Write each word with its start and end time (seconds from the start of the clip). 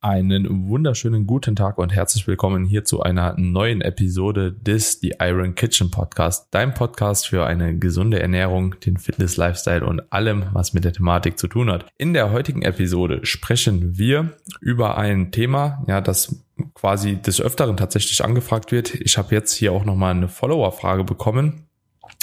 Einen 0.00 0.68
wunderschönen 0.68 1.26
guten 1.26 1.56
Tag 1.56 1.76
und 1.76 1.92
herzlich 1.92 2.28
willkommen 2.28 2.64
hier 2.64 2.84
zu 2.84 3.02
einer 3.02 3.34
neuen 3.36 3.80
Episode 3.80 4.52
des 4.52 5.00
The 5.00 5.14
Iron 5.18 5.56
Kitchen 5.56 5.90
Podcast, 5.90 6.46
dein 6.52 6.72
Podcast 6.72 7.26
für 7.26 7.44
eine 7.44 7.76
gesunde 7.76 8.20
Ernährung, 8.20 8.78
den 8.78 8.96
Fitness 8.96 9.36
Lifestyle 9.36 9.84
und 9.84 10.12
allem, 10.12 10.44
was 10.52 10.72
mit 10.72 10.84
der 10.84 10.92
Thematik 10.92 11.36
zu 11.36 11.48
tun 11.48 11.68
hat. 11.68 11.86
In 11.98 12.12
der 12.12 12.30
heutigen 12.30 12.62
Episode 12.62 13.26
sprechen 13.26 13.98
wir 13.98 14.36
über 14.60 14.98
ein 14.98 15.32
Thema, 15.32 15.82
ja, 15.88 16.00
das 16.00 16.44
quasi 16.74 17.16
des 17.16 17.40
Öfteren 17.40 17.76
tatsächlich 17.76 18.24
angefragt 18.24 18.70
wird. 18.70 18.94
Ich 18.94 19.18
habe 19.18 19.34
jetzt 19.34 19.52
hier 19.52 19.72
auch 19.72 19.84
nochmal 19.84 20.14
eine 20.14 20.28
Follower-Frage 20.28 21.02
bekommen 21.02 21.67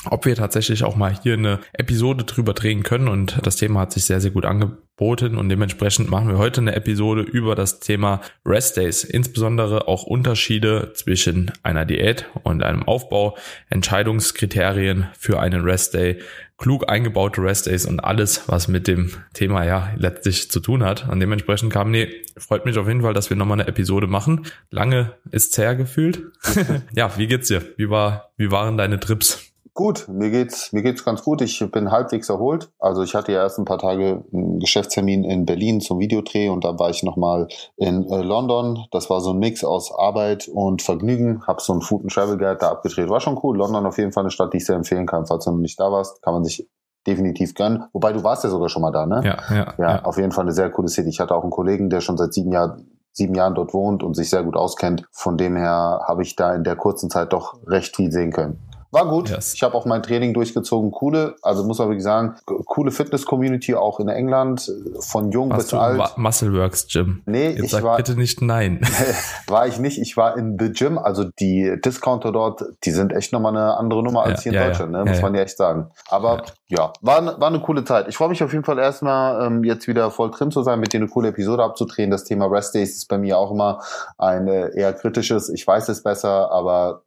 ob 0.09 0.25
wir 0.25 0.35
tatsächlich 0.35 0.83
auch 0.83 0.95
mal 0.95 1.17
hier 1.21 1.33
eine 1.33 1.59
Episode 1.73 2.23
drüber 2.23 2.54
drehen 2.54 2.83
können. 2.83 3.07
Und 3.07 3.39
das 3.43 3.55
Thema 3.55 3.81
hat 3.81 3.93
sich 3.93 4.05
sehr, 4.05 4.21
sehr 4.21 4.31
gut 4.31 4.45
angeboten. 4.45 5.37
Und 5.37 5.49
dementsprechend 5.49 6.09
machen 6.09 6.29
wir 6.29 6.37
heute 6.37 6.61
eine 6.61 6.75
Episode 6.75 7.21
über 7.21 7.55
das 7.55 7.79
Thema 7.79 8.21
Rest 8.45 8.77
Days, 8.77 9.04
insbesondere 9.04 9.87
auch 9.87 10.04
Unterschiede 10.04 10.91
zwischen 10.93 11.51
einer 11.63 11.86
Diät 11.86 12.25
und 12.43 12.63
einem 12.63 12.83
Aufbau, 12.83 13.37
Entscheidungskriterien 13.69 15.07
für 15.18 15.39
einen 15.39 15.63
Rest 15.63 15.93
Day, 15.93 16.19
klug 16.57 16.89
eingebaute 16.89 17.41
Rest 17.41 17.68
Days 17.68 17.85
und 17.85 17.99
alles, 17.99 18.47
was 18.47 18.68
mit 18.68 18.87
dem 18.87 19.11
Thema 19.33 19.65
ja 19.65 19.93
letztlich 19.97 20.49
zu 20.49 20.60
tun 20.60 20.83
hat. 20.83 21.10
Und 21.10 21.19
dementsprechend 21.19 21.71
kam, 21.74 21.91
nee, 21.91 22.07
freut 22.37 22.65
mich 22.65 22.77
auf 22.77 22.87
jeden 22.87 23.01
Fall, 23.01 23.13
dass 23.13 23.29
wir 23.29 23.37
nochmal 23.37 23.60
eine 23.60 23.68
Episode 23.68 24.07
machen. 24.07 24.46
Lange 24.69 25.13
ist's 25.32 25.57
her 25.57 25.75
gefühlt. 25.75 26.24
ja, 26.93 27.18
wie 27.18 27.27
geht's 27.27 27.49
dir? 27.49 27.61
Wie 27.77 27.89
war, 27.89 28.32
wie 28.37 28.51
waren 28.51 28.77
deine 28.77 28.99
Trips? 28.99 29.54
Gut, 29.75 30.07
mir 30.07 30.32
geht's, 30.32 30.71
mir 30.71 30.84
geht's 30.84 31.04
ganz 31.04 31.21
gut. 31.21 31.42
Ich 31.42 31.60
bin 31.70 31.92
halbwegs 31.92 32.30
erholt. 32.30 32.72
Also 32.80 33.03
ich 33.03 33.14
hatte 33.14 33.33
ja 33.33 33.42
erst 33.42 33.59
ein 33.59 33.66
paar 33.66 33.78
Tage 33.78 34.23
einen 34.31 34.59
Geschäftstermin 34.59 35.25
in 35.25 35.45
Berlin 35.45 35.81
zum 35.81 36.00
Videodreh 36.00 36.47
und 36.47 36.64
dann 36.64 36.80
war 36.80 36.89
ich 36.89 37.03
nochmal 37.03 37.50
in 37.75 38.09
äh, 38.09 38.22
London. 38.22 38.86
Das 38.92 39.09
war 39.09 39.19
so 39.19 39.31
ein 39.31 39.38
Mix 39.38 39.66
aus 39.66 39.94
Arbeit 39.94 40.47
und 40.47 40.81
Vergnügen. 40.81 41.44
Hab 41.45 41.59
so 41.59 41.73
ein 41.73 41.81
Food 41.81 42.03
and 42.03 42.14
Travel 42.14 42.38
Guide 42.38 42.55
da 42.61 42.72
abgedreht. 42.72 43.09
War 43.09 43.19
schon 43.19 43.38
cool. 43.44 43.58
London 43.58 43.86
auf 43.86 43.97
jeden 43.97 44.14
Fall 44.14 44.23
eine 44.23 44.31
Stadt, 44.31 44.53
die 44.53 44.58
ich 44.58 44.66
sehr 44.66 44.77
empfehlen 44.77 45.05
kann. 45.05 45.25
Falls 45.25 45.44
du 45.44 45.52
noch 45.52 45.58
nicht 45.58 45.77
da 45.77 45.92
warst, 45.92 46.21
kann 46.21 46.33
man 46.33 46.45
sich 46.45 46.69
definitiv 47.05 47.53
gönnen. 47.53 47.83
Wobei 47.92 48.14
du 48.14 48.23
warst 48.23 48.45
ja 48.45 48.49
sogar 48.49 48.69
schon 48.69 48.81
mal 48.81 48.92
da, 48.92 49.05
ne? 49.05 49.21
Ja, 49.25 49.38
ja. 49.53 49.73
Ja, 49.77 49.95
ja. 49.97 50.05
auf 50.05 50.16
jeden 50.16 50.31
Fall 50.31 50.45
eine 50.45 50.53
sehr 50.53 50.69
coole 50.69 50.88
City. 50.88 51.09
Ich 51.09 51.19
hatte 51.19 51.36
auch 51.36 51.44
einen 51.44 51.52
Kollegen, 51.52 51.89
der 51.89 51.99
schon 51.99 52.16
seit 52.16 52.33
sieben 52.33 52.53
Jahren 52.53 52.92
sieben 53.11 53.33
Jahren 53.33 53.55
dort 53.55 53.73
wohnt 53.73 54.03
und 54.03 54.14
sich 54.14 54.30
sehr 54.30 54.44
gut 54.44 54.55
auskennt. 54.55 55.05
Von 55.11 55.38
dem 55.38 55.55
her 55.55 56.02
habe 56.05 56.21
ich 56.21 56.36
da 56.36 56.53
in 56.53 56.64
der 56.64 56.75
kurzen 56.75 57.09
Zeit 57.09 57.31
doch 57.31 57.55
recht 57.66 57.95
viel 57.95 58.11
sehen 58.11 58.31
können. 58.31 58.59
War 58.91 59.08
gut. 59.08 59.30
Yes. 59.30 59.53
Ich 59.53 59.64
habe 59.64 59.75
auch 59.75 59.86
mein 59.86 60.03
Training 60.03 60.33
durchgezogen. 60.33 60.91
Coole, 60.91 61.36
also 61.41 61.64
muss 61.64 61.80
man 61.80 61.89
wirklich 61.89 62.03
sagen, 62.03 62.36
coole 62.45 62.92
Fitness-Community 62.92 63.75
auch 63.75 64.00
in 64.00 64.08
England, 64.08 64.72
von 65.00 65.31
jung 65.31 65.50
Warst 65.50 65.64
bis 65.64 65.67
du 65.69 65.77
alt. 65.77 66.17
Muscleworks 66.17 66.88
Gym. 66.88 67.22
Nee, 67.25 67.50
Jetzt 67.50 67.64
ich 67.64 67.72
sag 67.72 67.83
war 67.83 67.97
bitte 67.97 68.16
nicht 68.16 68.42
nein. 68.42 68.81
war 69.47 69.67
ich 69.67 69.80
nicht. 69.80 70.00
Ich 70.00 70.16
war 70.17 70.38
in 70.38 70.58
The 70.59 70.72
Gym, 70.72 70.97
also 70.97 71.25
die 71.39 71.75
Discounter 71.83 72.31
dort, 72.31 72.64
die 72.83 72.92
sind 72.92 73.11
echt 73.11 73.33
nochmal 73.33 73.55
eine 73.55 73.77
andere 73.77 74.03
Nummer 74.03 74.23
als 74.23 74.44
hier 74.44 74.52
in 74.52 74.58
ja, 74.58 74.67
Deutschland, 74.67 74.94
ja. 74.94 75.03
ne? 75.03 75.09
muss 75.09 75.17
Ja, 75.17 75.23
man 75.23 75.36
ja 75.36 75.42
echt 75.42 75.58
sagen. 75.58 75.92
Aber 76.09 76.44
ja, 76.67 76.94
war, 77.02 77.39
war 77.39 77.47
eine 77.47 77.59
coole 77.59 77.83
Zeit. 77.83 78.08
Ich 78.08 78.17
freue 78.17 78.30
mich 78.30 78.44
auf 78.44 78.52
jeden 78.52 78.64
Fall 78.66 78.80
erstmal 78.80 79.45
ähm, 79.45 79.64
jetzt 79.64 79.88
wieder 79.88 80.09
voll 80.09 80.31
drin 80.31 80.52
zu 80.52 80.64
sein, 80.64 80.80
mit 80.80 80.94
dir 80.94 80.97
eine 80.97 81.08
coole 81.08 81.30
Episode 81.30 81.64
abzudrehen. 81.64 82.09
Das 82.09 82.23
Thema 82.23 82.47
Rest 82.47 82.73
Days 82.73 82.95
ist 82.95 83.08
bei 83.08 83.17
mir 83.17 83.38
auch 83.38 83.52
immer 83.52 83.81
ein 84.17 84.47
äh, 84.47 84.70
eher 84.75 84.94
kritisches. 84.94 85.49
Ich 85.49 85.66
weiß 85.66 85.89
es 85.89 86.02
besser, 86.02 86.52
aber 86.52 87.03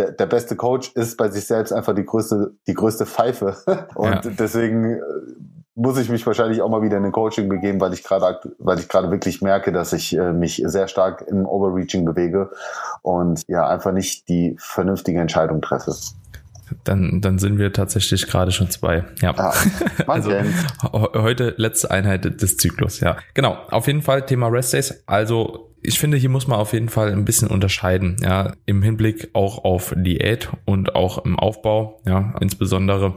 der, 0.00 0.12
der 0.12 0.26
beste 0.26 0.56
Coach 0.56 0.92
ist 0.94 1.16
bei 1.16 1.28
sich 1.28 1.46
selbst 1.46 1.72
einfach 1.72 1.94
die 1.94 2.04
größte, 2.04 2.52
die 2.66 2.74
größte 2.74 3.06
Pfeife. 3.06 3.56
Und 3.94 4.24
Ja. 4.24 4.30
deswegen 4.38 4.94
äh, 4.94 5.00
muss 5.74 5.98
ich 5.98 6.08
mich 6.08 6.26
wahrscheinlich 6.26 6.62
auch 6.62 6.68
mal 6.68 6.82
wieder 6.82 6.96
in 6.96 7.04
ein 7.04 7.12
Coaching 7.12 7.48
begeben, 7.48 7.80
weil 7.80 7.92
ich 7.92 8.02
gerade, 8.02 8.40
weil 8.58 8.78
ich 8.78 8.88
gerade 8.88 9.10
wirklich 9.10 9.40
merke, 9.42 9.72
dass 9.72 9.92
ich 9.92 10.16
äh, 10.16 10.32
mich 10.32 10.62
sehr 10.64 10.88
stark 10.88 11.24
im 11.28 11.46
Overreaching 11.46 12.04
bewege 12.04 12.50
und 13.02 13.42
ja, 13.46 13.66
einfach 13.68 13.92
nicht 13.92 14.28
die 14.28 14.56
vernünftige 14.58 15.20
Entscheidung 15.20 15.60
treffe. 15.60 15.94
Dann, 16.84 17.20
dann 17.20 17.38
sind 17.38 17.58
wir 17.58 17.72
tatsächlich 17.72 18.26
gerade 18.26 18.52
schon 18.52 18.70
zwei. 18.70 19.04
Ja. 19.20 19.34
Ah, 19.36 19.54
Also 20.06 20.32
heute 20.92 21.54
letzte 21.56 21.90
Einheit 21.90 22.40
des 22.40 22.56
Zyklus, 22.56 23.00
ja. 23.00 23.16
Genau, 23.34 23.56
auf 23.70 23.86
jeden 23.86 24.02
Fall 24.02 24.26
Thema 24.26 24.48
Rest 24.48 24.72
Days. 24.72 25.02
Also 25.06 25.70
ich 25.82 25.98
finde, 25.98 26.16
hier 26.16 26.28
muss 26.28 26.46
man 26.46 26.58
auf 26.58 26.72
jeden 26.72 26.88
Fall 26.88 27.12
ein 27.12 27.24
bisschen 27.24 27.48
unterscheiden, 27.48 28.16
ja, 28.22 28.52
im 28.66 28.82
Hinblick 28.82 29.30
auch 29.32 29.64
auf 29.64 29.94
Diät 29.96 30.50
und 30.66 30.94
auch 30.94 31.24
im 31.24 31.38
Aufbau, 31.38 32.00
ja, 32.06 32.34
insbesondere 32.40 33.14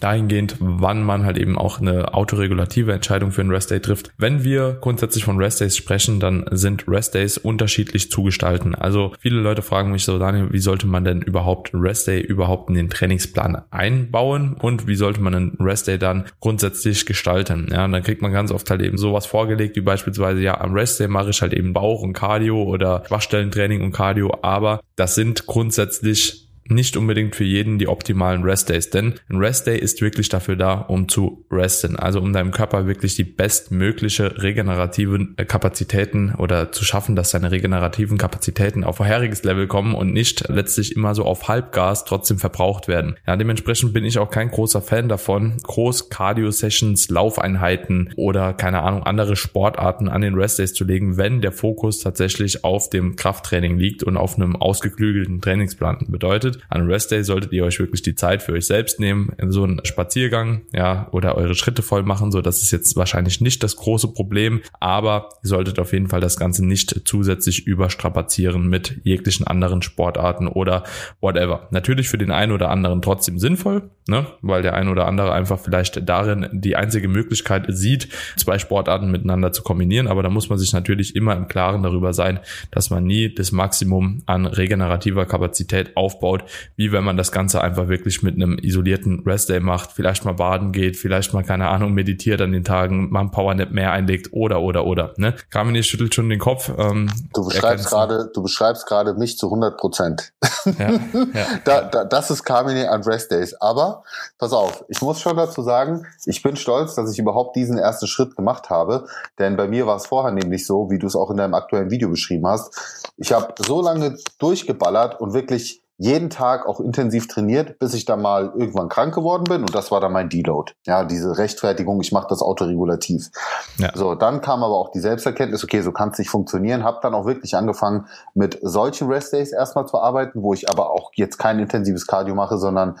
dahingehend, 0.00 0.56
wann 0.60 1.02
man 1.02 1.24
halt 1.24 1.38
eben 1.38 1.58
auch 1.58 1.80
eine 1.80 2.14
autoregulative 2.14 2.92
Entscheidung 2.92 3.32
für 3.32 3.40
einen 3.40 3.50
Rest 3.50 3.70
Day 3.70 3.80
trifft. 3.80 4.10
Wenn 4.18 4.44
wir 4.44 4.78
grundsätzlich 4.80 5.24
von 5.24 5.38
Rest 5.38 5.60
Days 5.60 5.76
sprechen, 5.76 6.20
dann 6.20 6.44
sind 6.50 6.84
Rest 6.88 7.14
Days 7.14 7.38
unterschiedlich 7.38 8.10
zu 8.10 8.22
gestalten. 8.22 8.74
Also 8.74 9.12
viele 9.20 9.40
Leute 9.40 9.62
fragen 9.62 9.92
mich 9.92 10.04
so, 10.04 10.18
Daniel, 10.18 10.52
wie 10.52 10.58
sollte 10.58 10.86
man 10.86 11.04
denn 11.04 11.22
überhaupt 11.22 11.70
Rest 11.74 12.06
Day 12.06 12.20
überhaupt 12.20 12.68
in 12.68 12.76
den 12.76 12.90
Trainingsplan 12.90 13.62
einbauen 13.70 14.54
und 14.54 14.86
wie 14.86 14.96
sollte 14.96 15.20
man 15.20 15.34
einen 15.34 15.56
Rest 15.60 15.88
Day 15.88 15.98
dann 15.98 16.24
grundsätzlich 16.40 17.06
gestalten? 17.06 17.68
Ja, 17.70 17.84
und 17.84 17.92
dann 17.92 18.02
kriegt 18.02 18.22
man 18.22 18.32
ganz 18.32 18.50
oft 18.50 18.70
halt 18.70 18.82
eben 18.82 18.98
sowas 18.98 19.26
vorgelegt, 19.26 19.76
wie 19.76 19.80
beispielsweise, 19.80 20.40
ja, 20.40 20.60
am 20.60 20.72
Rest 20.74 21.00
Day 21.00 21.08
mache 21.08 21.30
ich 21.30 21.42
halt 21.42 21.52
eben 21.52 21.72
Bauch 21.72 22.02
und 22.02 22.12
Cardio 22.12 22.62
oder 22.62 23.02
Schwachstellentraining 23.06 23.82
und 23.82 23.92
Cardio, 23.92 24.38
aber 24.42 24.80
das 24.96 25.14
sind 25.14 25.46
grundsätzlich 25.46 26.43
nicht 26.68 26.96
unbedingt 26.96 27.36
für 27.36 27.44
jeden 27.44 27.78
die 27.78 27.88
optimalen 27.88 28.42
Rest 28.42 28.68
Days, 28.68 28.90
denn 28.90 29.14
ein 29.28 29.36
Rest 29.36 29.66
Day 29.66 29.78
ist 29.78 30.00
wirklich 30.00 30.28
dafür 30.28 30.56
da, 30.56 30.74
um 30.74 31.08
zu 31.08 31.44
resten, 31.50 31.96
also 31.96 32.20
um 32.20 32.32
deinem 32.32 32.50
Körper 32.50 32.86
wirklich 32.86 33.16
die 33.16 33.24
bestmögliche 33.24 34.42
regenerativen 34.42 35.36
Kapazitäten 35.36 36.34
oder 36.36 36.72
zu 36.72 36.84
schaffen, 36.84 37.16
dass 37.16 37.30
seine 37.30 37.50
regenerativen 37.50 38.18
Kapazitäten 38.18 38.84
auf 38.84 38.96
vorheriges 38.96 39.44
Level 39.44 39.66
kommen 39.66 39.94
und 39.94 40.12
nicht 40.12 40.48
letztlich 40.48 40.96
immer 40.96 41.14
so 41.14 41.24
auf 41.24 41.48
Halbgas 41.48 42.04
trotzdem 42.04 42.38
verbraucht 42.38 42.88
werden. 42.88 43.16
Ja, 43.26 43.36
dementsprechend 43.36 43.92
bin 43.92 44.04
ich 44.04 44.18
auch 44.18 44.30
kein 44.30 44.50
großer 44.50 44.80
Fan 44.80 45.08
davon, 45.08 45.56
groß 45.62 46.08
Cardio 46.08 46.50
Sessions, 46.50 47.08
Laufeinheiten 47.10 48.10
oder 48.16 48.54
keine 48.54 48.82
Ahnung 48.82 49.02
andere 49.02 49.36
Sportarten 49.36 50.08
an 50.08 50.22
den 50.22 50.34
Rest 50.34 50.58
Days 50.58 50.72
zu 50.72 50.84
legen, 50.84 51.16
wenn 51.16 51.40
der 51.40 51.52
Fokus 51.52 52.00
tatsächlich 52.00 52.64
auf 52.64 52.88
dem 52.90 53.16
Krafttraining 53.16 53.76
liegt 53.76 54.02
und 54.02 54.16
auf 54.16 54.36
einem 54.36 54.56
ausgeklügelten 54.56 55.40
Trainingsplan 55.40 56.06
bedeutet. 56.08 56.53
An 56.68 56.80
einem 56.80 56.90
Rest 56.90 57.10
Day 57.10 57.24
solltet 57.24 57.52
ihr 57.52 57.64
euch 57.64 57.78
wirklich 57.78 58.02
die 58.02 58.14
Zeit 58.14 58.42
für 58.42 58.52
euch 58.52 58.66
selbst 58.66 59.00
nehmen, 59.00 59.30
in 59.38 59.50
so 59.50 59.64
einen 59.64 59.84
Spaziergang, 59.84 60.62
ja, 60.72 61.08
oder 61.12 61.36
eure 61.36 61.54
Schritte 61.54 61.82
voll 61.82 62.02
machen. 62.02 62.32
So, 62.32 62.40
das 62.40 62.62
ist 62.62 62.70
jetzt 62.70 62.96
wahrscheinlich 62.96 63.40
nicht 63.40 63.62
das 63.62 63.76
große 63.76 64.08
Problem, 64.08 64.60
aber 64.80 65.28
ihr 65.42 65.48
solltet 65.48 65.78
auf 65.78 65.92
jeden 65.92 66.08
Fall 66.08 66.20
das 66.20 66.36
Ganze 66.36 66.64
nicht 66.64 67.02
zusätzlich 67.04 67.66
überstrapazieren 67.66 68.68
mit 68.68 69.00
jeglichen 69.04 69.46
anderen 69.46 69.82
Sportarten 69.82 70.48
oder 70.48 70.84
whatever. 71.20 71.68
Natürlich 71.70 72.08
für 72.08 72.18
den 72.18 72.30
einen 72.30 72.52
oder 72.52 72.70
anderen 72.70 73.02
trotzdem 73.02 73.38
sinnvoll, 73.38 73.90
ne, 74.08 74.26
weil 74.42 74.62
der 74.62 74.74
ein 74.74 74.88
oder 74.88 75.06
andere 75.06 75.32
einfach 75.32 75.58
vielleicht 75.58 76.08
darin 76.08 76.48
die 76.52 76.76
einzige 76.76 77.08
Möglichkeit 77.08 77.66
sieht, 77.68 78.08
zwei 78.36 78.58
Sportarten 78.58 79.10
miteinander 79.10 79.52
zu 79.52 79.62
kombinieren. 79.62 80.08
Aber 80.08 80.22
da 80.22 80.30
muss 80.30 80.48
man 80.48 80.58
sich 80.58 80.72
natürlich 80.72 81.16
immer 81.16 81.36
im 81.36 81.48
Klaren 81.48 81.82
darüber 81.82 82.12
sein, 82.12 82.40
dass 82.70 82.90
man 82.90 83.04
nie 83.04 83.34
das 83.34 83.52
Maximum 83.52 84.22
an 84.26 84.46
regenerativer 84.46 85.26
Kapazität 85.26 85.96
aufbaut, 85.96 86.43
wie 86.76 86.92
wenn 86.92 87.04
man 87.04 87.16
das 87.16 87.32
Ganze 87.32 87.60
einfach 87.60 87.88
wirklich 87.88 88.22
mit 88.22 88.34
einem 88.34 88.58
isolierten 88.58 89.22
Restday 89.26 89.60
macht, 89.60 89.92
vielleicht 89.92 90.24
mal 90.24 90.32
baden 90.32 90.72
geht, 90.72 90.96
vielleicht 90.96 91.32
mal, 91.34 91.44
keine 91.44 91.68
Ahnung, 91.68 91.92
meditiert 91.92 92.40
an 92.40 92.52
den 92.52 92.64
Tagen, 92.64 93.10
mal 93.10 93.20
ein 93.20 93.30
Powernap 93.30 93.70
mehr 93.70 93.92
einlegt 93.92 94.28
oder, 94.32 94.60
oder, 94.60 94.86
oder. 94.86 95.14
Ne? 95.16 95.34
Carmine 95.50 95.82
schüttelt 95.82 96.14
schon 96.14 96.28
den 96.28 96.38
Kopf. 96.38 96.70
Ähm, 96.76 97.10
Du 97.32 97.44
beschreibst 97.44 97.88
gerade, 97.88 98.30
du 98.32 98.42
beschreibst 98.42 98.86
gerade 98.86 99.14
mich 99.14 99.38
zu 99.38 99.46
100 99.46 99.76
Prozent. 99.76 100.32
Ja, 100.78 100.90
ja. 100.92 100.98
Da, 101.64 101.82
da, 101.82 102.04
das 102.04 102.30
ist 102.30 102.44
Carmine 102.44 102.90
an 102.90 103.02
Rest 103.02 103.30
Days. 103.30 103.54
Aber 103.60 104.02
pass 104.38 104.52
auf, 104.52 104.84
ich 104.88 105.00
muss 105.02 105.20
schon 105.20 105.36
dazu 105.36 105.62
sagen, 105.62 106.06
ich 106.26 106.42
bin 106.42 106.56
stolz, 106.56 106.94
dass 106.94 107.10
ich 107.12 107.18
überhaupt 107.18 107.56
diesen 107.56 107.78
ersten 107.78 108.06
Schritt 108.06 108.36
gemacht 108.36 108.70
habe. 108.70 109.06
Denn 109.38 109.56
bei 109.56 109.68
mir 109.68 109.86
war 109.86 109.96
es 109.96 110.06
vorher 110.06 110.32
nämlich 110.32 110.66
so, 110.66 110.90
wie 110.90 110.98
du 110.98 111.06
es 111.06 111.16
auch 111.16 111.30
in 111.30 111.36
deinem 111.36 111.54
aktuellen 111.54 111.90
Video 111.90 112.08
beschrieben 112.08 112.46
hast. 112.46 113.12
Ich 113.16 113.32
habe 113.32 113.54
so 113.64 113.82
lange 113.82 114.16
durchgeballert 114.38 115.20
und 115.20 115.32
wirklich 115.32 115.83
jeden 115.96 116.28
Tag 116.28 116.66
auch 116.66 116.80
intensiv 116.80 117.28
trainiert, 117.28 117.78
bis 117.78 117.94
ich 117.94 118.04
dann 118.04 118.20
mal 118.20 118.52
irgendwann 118.56 118.88
krank 118.88 119.14
geworden 119.14 119.44
bin 119.44 119.60
und 119.60 119.74
das 119.74 119.90
war 119.90 120.00
dann 120.00 120.12
mein 120.12 120.28
Deload. 120.28 120.72
Ja, 120.86 121.04
diese 121.04 121.38
Rechtfertigung, 121.38 122.00
ich 122.00 122.10
mache 122.10 122.26
das 122.28 122.42
autoregulativ. 122.42 123.30
Ja. 123.78 123.90
So, 123.94 124.14
dann 124.14 124.40
kam 124.40 124.64
aber 124.64 124.74
auch 124.74 124.90
die 124.90 124.98
Selbsterkenntnis, 124.98 125.62
okay, 125.62 125.82
so 125.82 125.92
kann 125.92 126.10
es 126.10 126.18
nicht 126.18 126.30
funktionieren, 126.30 126.82
habe 126.82 126.98
dann 127.02 127.14
auch 127.14 127.26
wirklich 127.26 127.56
angefangen 127.56 128.06
mit 128.34 128.58
solchen 128.62 129.08
Restdays 129.08 129.52
erstmal 129.52 129.86
zu 129.86 130.00
arbeiten, 130.00 130.42
wo 130.42 130.52
ich 130.52 130.68
aber 130.68 130.90
auch 130.90 131.12
jetzt 131.14 131.38
kein 131.38 131.60
intensives 131.60 132.06
Cardio 132.06 132.34
mache, 132.34 132.58
sondern 132.58 132.98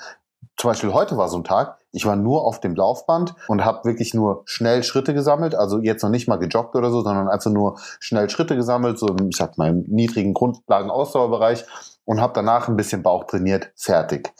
zum 0.56 0.70
Beispiel 0.70 0.92
heute 0.92 1.16
war 1.16 1.28
so 1.28 1.38
ein 1.38 1.44
Tag, 1.44 1.78
ich 1.90 2.06
war 2.06 2.16
nur 2.16 2.44
auf 2.44 2.60
dem 2.60 2.74
Laufband 2.74 3.34
und 3.48 3.64
habe 3.64 3.84
wirklich 3.84 4.14
nur 4.14 4.42
schnell 4.46 4.82
Schritte 4.82 5.14
gesammelt, 5.14 5.54
also 5.54 5.78
jetzt 5.80 6.02
noch 6.02 6.10
nicht 6.10 6.28
mal 6.28 6.36
gejoggt 6.36 6.74
oder 6.74 6.90
so, 6.90 7.02
sondern 7.02 7.28
einfach 7.28 7.50
nur 7.50 7.78
schnell 8.00 8.30
Schritte 8.30 8.56
gesammelt, 8.56 8.98
so 8.98 9.08
im, 9.08 9.28
ich 9.28 9.36
sag 9.36 9.58
mal, 9.58 9.70
im 9.70 9.84
niedrigen 9.88 10.34
Grundlagen-Ausdauerbereich 10.34 11.64
und 12.04 12.20
habe 12.20 12.32
danach 12.34 12.68
ein 12.68 12.76
bisschen 12.76 13.02
Bauch 13.02 13.24
trainiert, 13.24 13.72
fertig. 13.76 14.32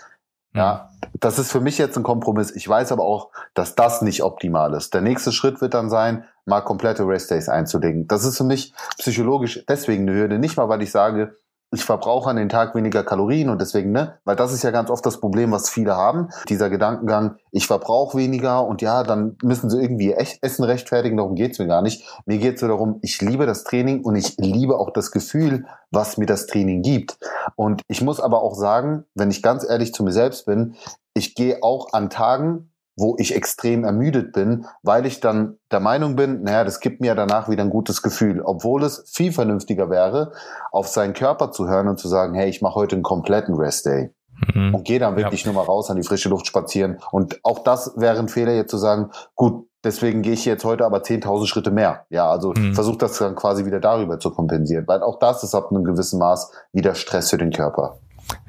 Ja, 0.55 0.91
das 1.19 1.41
ist 1.41 1.51
für 1.51 1.61
mich 1.61 1.79
jetzt 1.79 1.97
ein 1.97 2.05
Kompromiss. 2.05 2.55
Ich 2.55 2.69
weiß 2.69 2.93
aber 2.93 3.05
auch, 3.05 3.31
dass 3.55 3.75
das 3.75 4.03
nicht 4.03 4.23
optimal 4.23 4.73
ist. 4.75 4.95
Der 4.95 5.01
nächste 5.01 5.33
Schritt 5.33 5.61
wird 5.61 5.75
dann 5.75 5.91
sein, 5.91 6.25
mal 6.45 6.61
komplette 6.61 7.07
Rest 7.07 7.31
Days 7.31 7.49
einzulegen. 7.49 8.07
Das 8.07 8.25
ist 8.25 8.37
für 8.37 8.45
mich 8.45 8.73
psychologisch 8.99 9.65
deswegen 9.69 10.09
eine 10.09 10.17
Hürde. 10.17 10.39
Nicht 10.39 10.57
mal, 10.57 10.69
weil 10.69 10.83
ich 10.83 10.93
sage, 10.93 11.37
ich 11.75 11.85
verbrauche 11.85 12.31
an 12.31 12.37
den 12.37 12.49
Tag 12.49 12.75
weniger 12.75 13.05
Kalorien 13.05 13.49
und 13.49 13.61
deswegen, 13.61 13.93
ne, 13.93 14.19
weil 14.25 14.37
das 14.37 14.53
ist 14.53 14.63
ja 14.63 14.71
ganz 14.71 14.91
oft 14.91 15.05
das 15.05 15.21
Problem, 15.21 15.53
was 15.53 15.69
viele 15.69 15.97
haben. 15.97 16.29
Dieser 16.49 16.71
Gedankengang, 16.71 17.37
ich 17.51 17.67
verbrauche 17.67 18.17
weniger 18.19 18.67
und 18.67 18.83
ja, 18.83 19.03
dann 19.03 19.37
müssen 19.43 19.71
sie 19.71 19.81
irgendwie 19.81 20.13
echt 20.13 20.43
Essen 20.43 20.65
rechtfertigen, 20.65 21.17
darum 21.17 21.35
geht's 21.35 21.59
mir 21.59 21.67
gar 21.67 21.83
nicht. 21.83 22.05
Mir 22.27 22.39
geht's 22.39 22.61
so 22.61 22.69
darum, 22.69 22.99
ich 23.03 23.21
liebe 23.21 23.47
das 23.47 23.65
Training 23.65 24.03
und 24.03 24.17
ich 24.17 24.37
liebe 24.39 24.79
auch 24.79 24.91
das 24.91 25.11
Gefühl, 25.11 25.67
was 25.91 26.17
mir 26.17 26.27
das 26.27 26.47
Training 26.47 26.83
gibt. 26.83 27.19
Und 27.57 27.83
ich 27.89 28.03
muss 28.03 28.21
aber 28.21 28.43
auch 28.43 28.55
sagen, 28.55 29.05
wenn 29.15 29.31
ich 29.31 29.43
ganz 29.43 29.69
ehrlich 29.69 29.93
zu 29.93 30.05
mir 30.05 30.13
selbst 30.13 30.47
bin, 30.47 30.75
ich 31.15 31.35
gehe 31.35 31.63
auch 31.63 31.93
an 31.93 32.11
Tagen, 32.11 32.71
wo 32.97 33.17
ich 33.19 33.35
extrem 33.35 33.85
ermüdet 33.85 34.33
bin, 34.33 34.67
weil 34.83 35.07
ich 35.07 35.21
dann 35.21 35.59
der 35.71 35.81
Meinung 35.81 36.17
bin, 36.17 36.43
naja, 36.43 36.65
das 36.65 36.81
gibt 36.81 37.01
mir 37.01 37.15
danach 37.15 37.49
wieder 37.49 37.63
ein 37.63 37.71
gutes 37.71 38.03
Gefühl, 38.03 38.41
obwohl 38.43 38.85
es 38.85 39.11
viel 39.13 39.33
vernünftiger 39.33 39.91
wäre, 39.91 40.33
auf 40.71 40.89
seinen 40.89 41.13
Körper 41.13 41.51
zu 41.51 41.69
hören 41.69 41.89
und 41.89 41.99
zu 41.99 42.09
sagen, 42.09 42.35
hey, 42.35 42.49
ich 42.49 42.63
mache 42.63 42.77
heute 42.77 42.97
einen 42.97 43.03
kompletten 43.03 43.55
Rest 43.55 43.87
Day. 43.87 44.11
Mhm. 44.53 44.75
Und 44.75 44.85
gehe 44.85 44.99
dann 44.99 45.17
wirklich 45.17 45.45
ja. 45.45 45.53
nur 45.53 45.63
mal 45.63 45.67
raus 45.67 45.91
an 45.91 45.97
die 45.97 46.03
frische 46.03 46.29
Luft 46.29 46.47
spazieren. 46.47 46.99
Und 47.13 47.41
auch 47.45 47.61
das 47.61 47.93
wäre 47.97 48.19
ein 48.19 48.29
Fehler, 48.29 48.53
jetzt 48.53 48.71
zu 48.71 48.79
sagen, 48.79 49.11
gut, 49.35 49.69
deswegen 49.85 50.23
gehe 50.23 50.33
ich 50.33 50.45
jetzt 50.45 50.65
heute 50.65 50.85
aber 50.85 50.99
10.000 50.99 51.47
Schritte 51.47 51.71
mehr. 51.71 52.07
Ja, 52.11 52.29
also 52.29 52.53
mhm. 52.57 52.75
versuche 52.75 52.99
das 52.99 53.19
dann 53.19 53.35
quasi 53.35 53.65
wieder 53.65 53.81
darüber 53.81 54.19
zu 54.19 54.31
kompensieren, 54.31 54.87
weil 54.89 55.03
auch 55.03 55.19
das 55.19 55.43
ist 55.45 55.55
ab 55.55 55.71
einem 55.71 55.85
gewissen 55.85 56.19
Maß 56.19 56.53
wieder 56.73 56.95
Stress 56.95 57.31
für 57.31 57.39
den 57.39 57.53
Körper. 57.53 57.99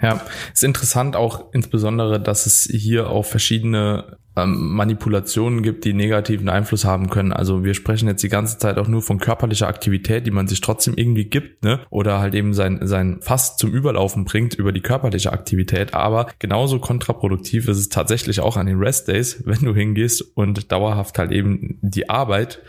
Ja, 0.01 0.21
ist 0.53 0.63
interessant 0.63 1.15
auch 1.15 1.53
insbesondere, 1.53 2.19
dass 2.19 2.45
es 2.45 2.63
hier 2.71 3.09
auch 3.09 3.25
verschiedene 3.25 4.17
ähm, 4.35 4.73
Manipulationen 4.73 5.61
gibt, 5.63 5.85
die 5.85 5.93
negativen 5.93 6.49
Einfluss 6.49 6.85
haben 6.85 7.09
können. 7.09 7.31
Also 7.31 7.63
wir 7.63 7.73
sprechen 7.73 8.07
jetzt 8.07 8.23
die 8.23 8.29
ganze 8.29 8.57
Zeit 8.57 8.77
auch 8.77 8.87
nur 8.87 9.01
von 9.01 9.19
körperlicher 9.19 9.67
Aktivität, 9.67 10.27
die 10.27 10.31
man 10.31 10.47
sich 10.47 10.61
trotzdem 10.61 10.95
irgendwie 10.95 11.25
gibt, 11.25 11.63
ne? 11.63 11.79
Oder 11.89 12.19
halt 12.19 12.35
eben 12.35 12.53
sein, 12.53 12.79
sein 12.83 13.19
Fass 13.21 13.57
zum 13.57 13.71
Überlaufen 13.71 14.25
bringt 14.25 14.53
über 14.55 14.71
die 14.71 14.81
körperliche 14.81 15.31
Aktivität. 15.31 15.93
Aber 15.93 16.27
genauso 16.39 16.79
kontraproduktiv 16.79 17.67
ist 17.67 17.77
es 17.77 17.89
tatsächlich 17.89 18.39
auch 18.41 18.57
an 18.57 18.65
den 18.65 18.79
Rest 18.79 19.07
Days, 19.07 19.43
wenn 19.45 19.59
du 19.59 19.73
hingehst 19.73 20.21
und 20.35 20.71
dauerhaft 20.71 21.17
halt 21.17 21.31
eben 21.31 21.79
die 21.81 22.09
Arbeit 22.09 22.61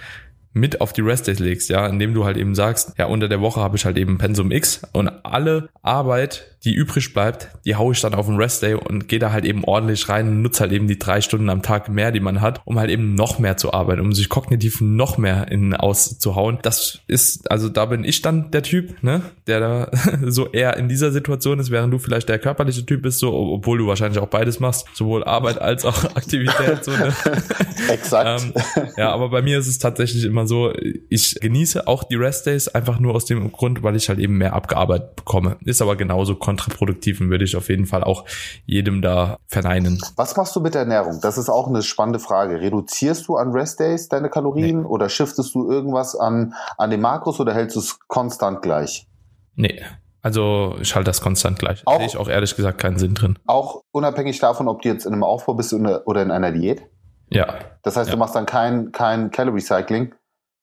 mit 0.57 0.81
auf 0.81 0.93
die 0.93 1.03
Rest 1.03 1.29
Days 1.29 1.39
legst, 1.39 1.69
ja, 1.69 1.87
indem 1.87 2.15
du 2.15 2.25
halt 2.25 2.37
eben 2.37 2.55
sagst, 2.55 2.95
ja, 2.97 3.07
unter 3.07 3.29
der 3.29 3.41
Woche 3.41 3.61
habe 3.61 3.77
ich 3.77 3.85
halt 3.85 3.99
eben 3.99 4.17
Pensum 4.17 4.51
X 4.51 4.83
und 4.93 5.09
alle 5.23 5.69
Arbeit, 5.83 6.57
die 6.65 6.75
übrig 6.75 7.13
bleibt, 7.13 7.51
die 7.65 7.77
haue 7.77 7.93
ich 7.93 8.01
dann 8.01 8.15
auf 8.15 8.27
den 8.27 8.37
Rest 8.37 8.63
Day 8.63 8.75
und 8.75 9.07
gehe 9.07 9.19
da 9.19 9.31
halt 9.31 9.45
eben 9.45 9.63
ordentlich 9.65 10.09
rein 10.09 10.29
und 10.29 10.43
nutze 10.43 10.61
halt 10.61 10.73
eben 10.73 10.89
die 10.89 10.99
drei 10.99 11.21
Stunden 11.21 11.51
am 11.51 11.63
Tag 11.63 11.89
mehr, 11.89 12.11
die 12.11 12.21
man 12.21 12.41
hat, 12.41 12.61
um 12.65 12.79
halt 12.79 12.91
eben 12.91 13.15
noch 13.15 13.39
mehr 13.39 13.57
zu 13.57 13.73
arbeiten, 13.73 14.01
um 14.01 14.13
sich 14.13 14.29
kognitiv 14.29 14.81
noch 14.81 15.19
mehr 15.19 15.47
in 15.49 15.75
auszuhauen. 15.75 16.59
Das 16.63 17.01
ist, 17.07 17.51
also 17.51 17.69
da 17.69 17.85
bin 17.85 18.03
ich 18.03 18.23
dann 18.23 18.51
der 18.51 18.63
Typ, 18.63 19.03
ne, 19.03 19.23
der 19.47 19.61
da 19.61 19.91
so 20.25 20.51
eher 20.51 20.77
in 20.77 20.89
dieser 20.89 21.13
Situation 21.13 21.61
ist, 21.61 21.71
während 21.71 21.93
du 21.93 21.99
vielleicht 21.99 22.29
der 22.29 22.39
körperliche 22.39 22.85
Typ 22.85 23.03
bist, 23.03 23.19
so, 23.19 23.33
obwohl 23.33 23.79
du 23.79 23.87
wahrscheinlich 23.87 24.19
auch 24.19 24.29
beides 24.29 24.59
machst, 24.59 24.87
sowohl 24.95 25.23
Arbeit 25.23 25.61
als 25.61 25.85
auch 25.85 26.05
Aktivität, 26.17 26.83
so, 26.83 26.93
ne? 26.93 27.15
Exakt. 27.91 28.43
ähm, 28.43 28.53
ja, 28.97 29.13
aber 29.13 29.29
bei 29.29 29.43
mir 29.43 29.59
ist 29.59 29.67
es 29.67 29.79
tatsächlich 29.79 30.25
immer 30.25 30.46
so, 30.47 30.73
ich 31.11 31.37
genieße 31.41 31.87
auch 31.87 32.05
die 32.05 32.17
Rest 32.17 32.47
Days 32.47 32.69
einfach 32.69 32.99
nur 32.99 33.15
aus 33.15 33.25
dem 33.25 33.53
Grund, 33.53 33.83
weil 33.83 33.97
ich 33.97 34.09
halt 34.09 34.19
eben 34.19 34.39
mehr 34.39 34.55
abgearbeitet 34.55 35.17
bekomme. 35.17 35.57
Ist 35.65 35.83
aber 35.83 35.97
genauso 35.97 36.35
kontraproduktiven 36.37 37.31
würde 37.31 37.45
ich 37.45 37.57
auf 37.57 37.69
jeden 37.69 37.87
Fall 37.87 38.05
auch 38.05 38.25
jedem 38.65 39.03
da 39.03 39.39
verneinen. 39.47 40.01
Was 40.17 40.37
machst 40.37 40.55
du 40.57 40.61
mit 40.61 40.75
der 40.75 40.83
Ernährung? 40.83 41.19
Das 41.23 41.39
ist 41.39 41.49
auch 41.49 41.69
eine 41.69 41.83
spannende 41.83 42.19
Frage. 42.19 42.61
Reduzierst 42.61 43.29
du 43.29 43.37
an 43.37 43.53
Rest 43.53 43.81
Days 43.81 44.09
deine 44.09 44.31
Kalorien 44.31 44.81
nee. 44.81 44.87
oder 44.87 45.09
shiftest 45.09 45.55
du 45.55 45.71
irgendwas 45.71 46.17
an, 46.17 46.55
an 46.79 46.91
den 46.91 47.01
Makros 47.01 47.41
oder 47.41 47.55
hältst 47.55 47.77
du 47.77 47.81
es 47.81 47.99
konstant 48.09 48.63
gleich? 48.63 49.07
Nee. 49.55 49.83
Also 50.23 50.77
ich 50.81 50.95
halte 50.97 51.09
das 51.09 51.21
konstant 51.21 51.59
gleich. 51.59 51.83
Auch, 51.87 51.99
Sehe 51.99 52.07
ich 52.07 52.17
auch 52.17 52.29
ehrlich 52.29 52.57
gesagt 52.57 52.81
keinen 52.81 52.99
Sinn 52.99 53.15
drin. 53.15 53.39
Auch 53.47 53.83
unabhängig 53.93 54.39
davon, 54.41 54.67
ob 54.67 54.83
du 54.83 54.89
jetzt 54.89 55.07
in 55.07 55.13
einem 55.13 55.23
Aufbau 55.23 55.55
bist 55.55 55.73
oder 55.73 56.23
in 56.23 56.31
einer 56.33 56.51
Diät? 56.51 56.83
Ja. 57.31 57.59
Das 57.83 57.97
heißt, 57.97 58.09
ja. 58.09 58.15
du 58.15 58.19
machst 58.19 58.35
dann 58.35 58.47
kein, 58.47 58.93
kein 58.93 59.31
Calorie 59.31 59.61
Cycling? 59.61 60.15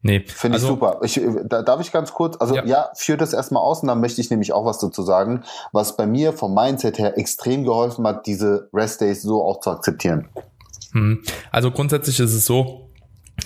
Nee. 0.06 0.20
Finde 0.28 0.58
ich 0.58 0.64
also, 0.64 0.74
super. 0.74 1.00
Ich, 1.02 1.20
da, 1.46 1.62
darf 1.62 1.80
ich 1.80 1.94
ganz 1.94 2.14
kurz, 2.14 2.36
also 2.40 2.56
ja. 2.56 2.66
ja, 2.66 2.90
führt 2.94 3.22
das 3.22 3.32
erstmal 3.32 3.64
aus 3.64 3.82
und 3.82 3.88
dann 3.88 4.02
möchte 4.02 4.20
ich 4.20 4.30
nämlich 4.30 4.52
auch 4.52 4.66
was 4.66 4.78
dazu 4.80 5.02
sagen, 5.02 5.44
was 5.72 5.96
bei 5.96 6.06
mir 6.06 6.34
vom 6.34 6.54
Mindset 6.54 7.00
her 7.00 7.18
extrem 7.18 7.64
geholfen 7.64 8.06
hat, 8.06 8.28
diese 8.28 8.70
Rest 8.74 9.00
Days 9.00 9.22
so 9.22 9.42
auch 9.42 9.62
zu 9.62 9.72
akzeptieren. 9.72 10.28
Hm. 10.92 11.24
Also 11.52 11.72
grundsätzlich 11.72 12.20
ist 12.20 12.34
es 12.34 12.46
so, 12.46 12.90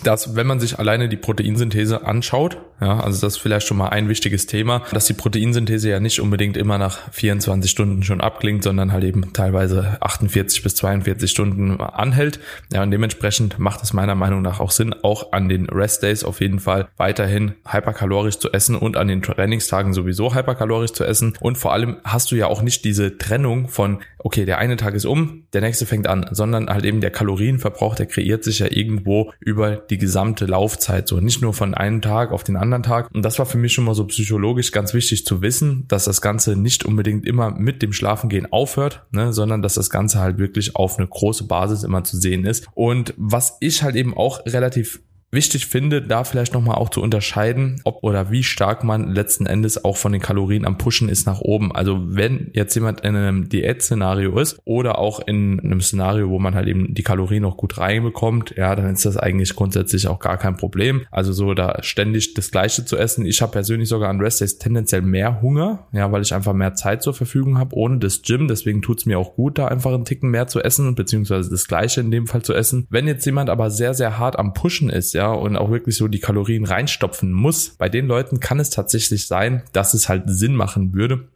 dass 0.04 0.36
wenn 0.36 0.48
man 0.48 0.60
sich 0.60 0.80
alleine 0.80 1.10
die 1.10 1.18
Proteinsynthese 1.18 2.04
anschaut, 2.04 2.58
ja, 2.80 3.00
also 3.00 3.20
das 3.22 3.36
ist 3.36 3.42
vielleicht 3.42 3.66
schon 3.66 3.78
mal 3.78 3.90
ein 3.90 4.08
wichtiges 4.08 4.46
Thema, 4.46 4.84
dass 4.92 5.06
die 5.06 5.14
Proteinsynthese 5.14 5.90
ja 5.90 6.00
nicht 6.00 6.22
unbedingt 6.22 6.58
immer 6.58 6.78
nach 6.78 7.12
24 7.12 7.70
Stunden 7.70 8.04
schon 8.04 8.22
abklingt, 8.22 8.64
sondern 8.64 8.92
halt 8.92 9.04
eben 9.04 9.34
teilweise 9.34 9.98
48 10.00 10.62
bis 10.62 10.76
42 10.76 11.30
Stunden 11.30 11.82
anhält. 11.82 12.40
Ja, 12.72 12.84
und 12.84 12.92
dementsprechend 12.92 13.58
macht 13.58 13.82
es 13.82 13.94
meiner 13.94 14.14
Meinung 14.14 14.44
nach 14.44 14.60
auch 14.60 14.70
Sinn, 14.70 14.94
auch 15.02 15.32
an 15.32 15.50
den 15.50 15.68
Rest 15.70 16.04
Days 16.04 16.24
auf 16.24 16.40
jeden 16.40 16.60
Fall 16.60 16.88
weiterhin 16.98 17.54
hyperkalorisch 17.68 18.38
zu 18.38 18.52
essen 18.52 18.76
und 18.76 18.96
an 18.96 19.08
den 19.08 19.24
Trainingstagen 19.24 19.94
sowieso 19.94 20.36
hyperkalorisch 20.36 20.94
zu 20.94 21.04
essen. 21.04 21.34
Und 21.40 21.58
vor 21.58 21.74
allem 21.74 21.98
hast 22.04 22.32
du 22.32 22.36
ja 22.36 22.46
auch 22.46 22.62
nicht 22.62 22.86
diese 22.86 23.18
Trennung 23.18 23.70
von, 23.70 24.00
okay, 24.20 24.46
der 24.46 24.60
eine 24.60 24.78
Tag 24.78 24.94
ist 24.94 25.06
um, 25.06 25.46
der 25.54 25.62
nächste 25.62 25.88
fängt 25.88 26.06
an, 26.06 26.28
sondern 26.32 26.70
halt 26.70 26.86
eben 26.86 27.02
der 27.02 27.12
Kalorienverbrauch, 27.12 27.96
der 27.96 28.06
kreiert 28.06 28.44
sich 28.44 28.60
ja 28.60 28.68
irgendwo 28.70 29.32
über 29.40 29.78
die 29.78 29.98
gesamte 29.98 30.46
Laufzeit, 30.46 31.08
so 31.08 31.20
nicht 31.20 31.42
nur 31.42 31.54
von 31.54 31.74
einem 31.74 32.02
Tag 32.02 32.32
auf 32.32 32.44
den 32.44 32.56
anderen 32.56 32.67
anderen 32.68 32.84
Tag. 32.84 33.10
Und 33.14 33.24
das 33.24 33.40
war 33.40 33.46
für 33.46 33.58
mich 33.58 33.74
schon 33.74 33.86
mal 33.86 33.96
so 33.96 34.06
psychologisch 34.06 34.72
ganz 34.72 34.94
wichtig 34.94 35.26
zu 35.26 35.42
wissen, 35.42 35.86
dass 35.88 36.06
das 36.06 36.22
Ganze 36.22 36.56
nicht 36.56 36.86
unbedingt 36.86 37.26
immer 37.26 37.52
mit 37.52 37.82
dem 37.82 37.94
Schlafengehen 37.94 38.52
aufhört, 38.52 39.06
ne, 39.12 39.34
sondern 39.34 39.62
dass 39.62 39.74
das 39.74 39.90
Ganze 39.90 40.20
halt 40.20 40.38
wirklich 40.38 40.76
auf 40.76 40.98
eine 40.98 41.08
große 41.08 41.46
Basis 41.46 41.84
immer 41.84 42.04
zu 42.04 42.18
sehen 42.18 42.46
ist. 42.46 42.68
Und 42.74 43.14
was 43.18 43.58
ich 43.60 43.84
halt 43.84 43.96
eben 43.96 44.16
auch 44.16 44.46
relativ 44.46 45.02
wichtig 45.32 45.68
finde, 45.68 46.02
da 46.02 46.24
vielleicht 46.24 46.54
nochmal 46.54 46.76
auch 46.76 46.90
zu 46.90 47.02
unterscheiden, 47.02 47.82
ob 47.84 48.04
oder 48.04 48.32
wie 48.32 48.44
stark 48.44 48.84
man 48.84 49.10
letzten 49.10 49.46
Endes 49.46 49.84
auch 49.84 49.98
von 49.98 50.14
den 50.14 50.22
Kalorien 50.22 50.66
am 50.66 50.78
Pushen 50.78 51.10
ist 51.10 51.28
nach 51.28 51.42
oben. 51.42 51.74
Also 51.74 52.00
wenn 52.08 52.50
jetzt 52.54 52.76
jemand 52.76 53.02
in 53.02 53.16
einem 53.16 53.50
Diät-Szenario 53.50 54.40
ist 54.40 54.60
oder 54.64 54.98
auch 55.00 55.20
in 55.28 55.60
einem 55.60 55.82
Szenario, 55.82 56.30
wo 56.30 56.40
man 56.40 56.56
halt 56.56 56.68
eben 56.68 56.94
die 56.94 57.04
Kalorien 57.04 57.44
noch 57.44 57.58
gut 57.58 57.78
reinbekommt, 57.78 58.56
ja, 58.56 58.76
dann 58.76 58.94
ist 58.94 59.06
das 59.06 59.18
eigentlich 59.18 59.56
grundsätzlich 59.56 60.08
auch 60.08 60.20
gar 60.20 60.38
kein 60.38 60.56
Problem. 60.56 61.06
Also 61.12 61.34
so 61.34 61.54
da 61.54 61.84
ständig 61.84 62.34
das 62.34 62.52
Gleiche 62.52 62.86
zu 62.86 62.98
essen. 62.98 63.26
Ich 63.26 63.42
habe 63.42 63.52
persönlich 63.52 63.90
sogar 63.90 64.10
an 64.10 64.22
Rest 64.22 64.40
Days 64.40 64.60
tendenziell 64.60 65.02
mehr 65.02 65.42
Hunger, 65.42 65.88
ja, 65.92 66.10
weil 66.12 66.22
ich 66.22 66.34
einfach 66.34 66.54
mehr 66.54 66.76
Zeit 66.76 67.04
zur 67.04 67.14
Verfügung 67.14 67.58
habe 67.58 67.76
ohne 67.76 67.98
das 67.98 68.22
Gym. 68.22 68.48
Deswegen 68.48 68.82
tut's 68.82 69.06
mir 69.06 69.20
auch 69.20 69.36
gut, 69.36 69.58
da 69.58 69.68
einfach 69.68 69.94
einen 69.94 70.06
Ticken 70.06 70.30
mehr 70.30 70.48
zu 70.48 70.62
essen, 70.62 70.96
beziehungsweise 70.96 71.50
das 71.50 71.68
Gleiche 71.68 72.00
in 72.00 72.12
dem 72.12 72.28
Fall 72.28 72.44
zu 72.44 72.54
essen. 72.54 72.88
Wenn 72.90 73.08
jetzt 73.08 73.26
jemand 73.26 73.50
aber 73.50 73.70
sehr, 73.70 73.94
sehr 73.94 74.18
hart 74.18 74.40
am 74.40 74.54
Pushen 74.54 74.90
ist, 74.90 75.17
ja, 75.18 75.32
und 75.32 75.58
auch 75.58 75.72
wirklich 75.72 75.98
so 75.98 76.08
die 76.08 76.20
Kalorien 76.20 76.64
reinstopfen 76.64 77.34
muss, 77.34 77.70
bei 77.70 77.90
den 77.90 78.06
Leuten 78.06 78.40
kann 78.40 78.60
es 78.60 78.70
tatsächlich 78.70 79.26
sein, 79.26 79.64
dass 79.74 79.96
es 79.96 80.08
halt 80.08 80.24
Sinn 80.28 80.56
machen 80.56 80.94
würde, 80.94 81.28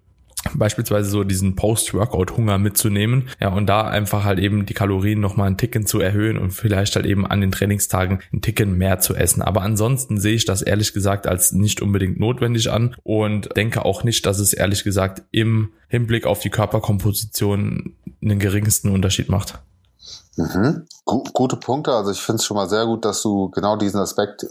beispielsweise 0.54 1.10
so 1.10 1.24
diesen 1.24 1.56
Post-Workout-Hunger 1.56 2.60
mitzunehmen, 2.60 3.30
ja, 3.40 3.50
und 3.50 3.66
da 3.66 3.88
einfach 3.88 4.24
halt 4.24 4.38
eben 4.38 4.68
die 4.68 4.76
Kalorien 4.76 5.20
nochmal 5.20 5.48
ein 5.48 5.58
Ticken 5.58 5.88
zu 5.88 6.00
erhöhen 6.00 6.38
und 6.38 6.52
vielleicht 6.52 6.96
halt 6.96 7.08
eben 7.08 7.26
an 7.26 7.42
den 7.42 7.52
Trainingstagen 7.52 8.20
ein 8.32 8.42
Ticken 8.42 8.78
mehr 8.78 9.00
zu 9.00 9.16
essen. 9.16 9.42
Aber 9.42 9.64
ansonsten 9.64 10.20
sehe 10.20 10.36
ich 10.36 10.46
das 10.46 10.62
ehrlich 10.62 10.94
gesagt 10.94 11.26
als 11.26 11.52
nicht 11.52 11.82
unbedingt 11.82 12.20
notwendig 12.20 12.72
an 12.72 12.96
und 13.02 13.50
denke 13.58 13.84
auch 13.84 14.04
nicht, 14.04 14.28
dass 14.28 14.38
es 14.38 14.54
ehrlich 14.54 14.84
gesagt 14.84 15.24
im 15.32 15.70
Hinblick 15.88 16.28
auf 16.28 16.40
die 16.40 16.52
Körperkomposition 16.52 17.96
einen 18.22 18.38
geringsten 18.38 18.90
Unterschied 18.90 19.28
macht. 19.28 19.60
Mhm. 20.38 20.86
Gute 21.06 21.58
Punkte. 21.58 21.94
Also 21.94 22.12
ich 22.12 22.22
finde 22.22 22.38
es 22.38 22.46
schon 22.46 22.56
mal 22.56 22.70
sehr 22.70 22.86
gut, 22.86 23.04
dass 23.04 23.22
du 23.22 23.50
genau 23.50 23.76
diesen 23.76 24.00
Aspekt 24.00 24.48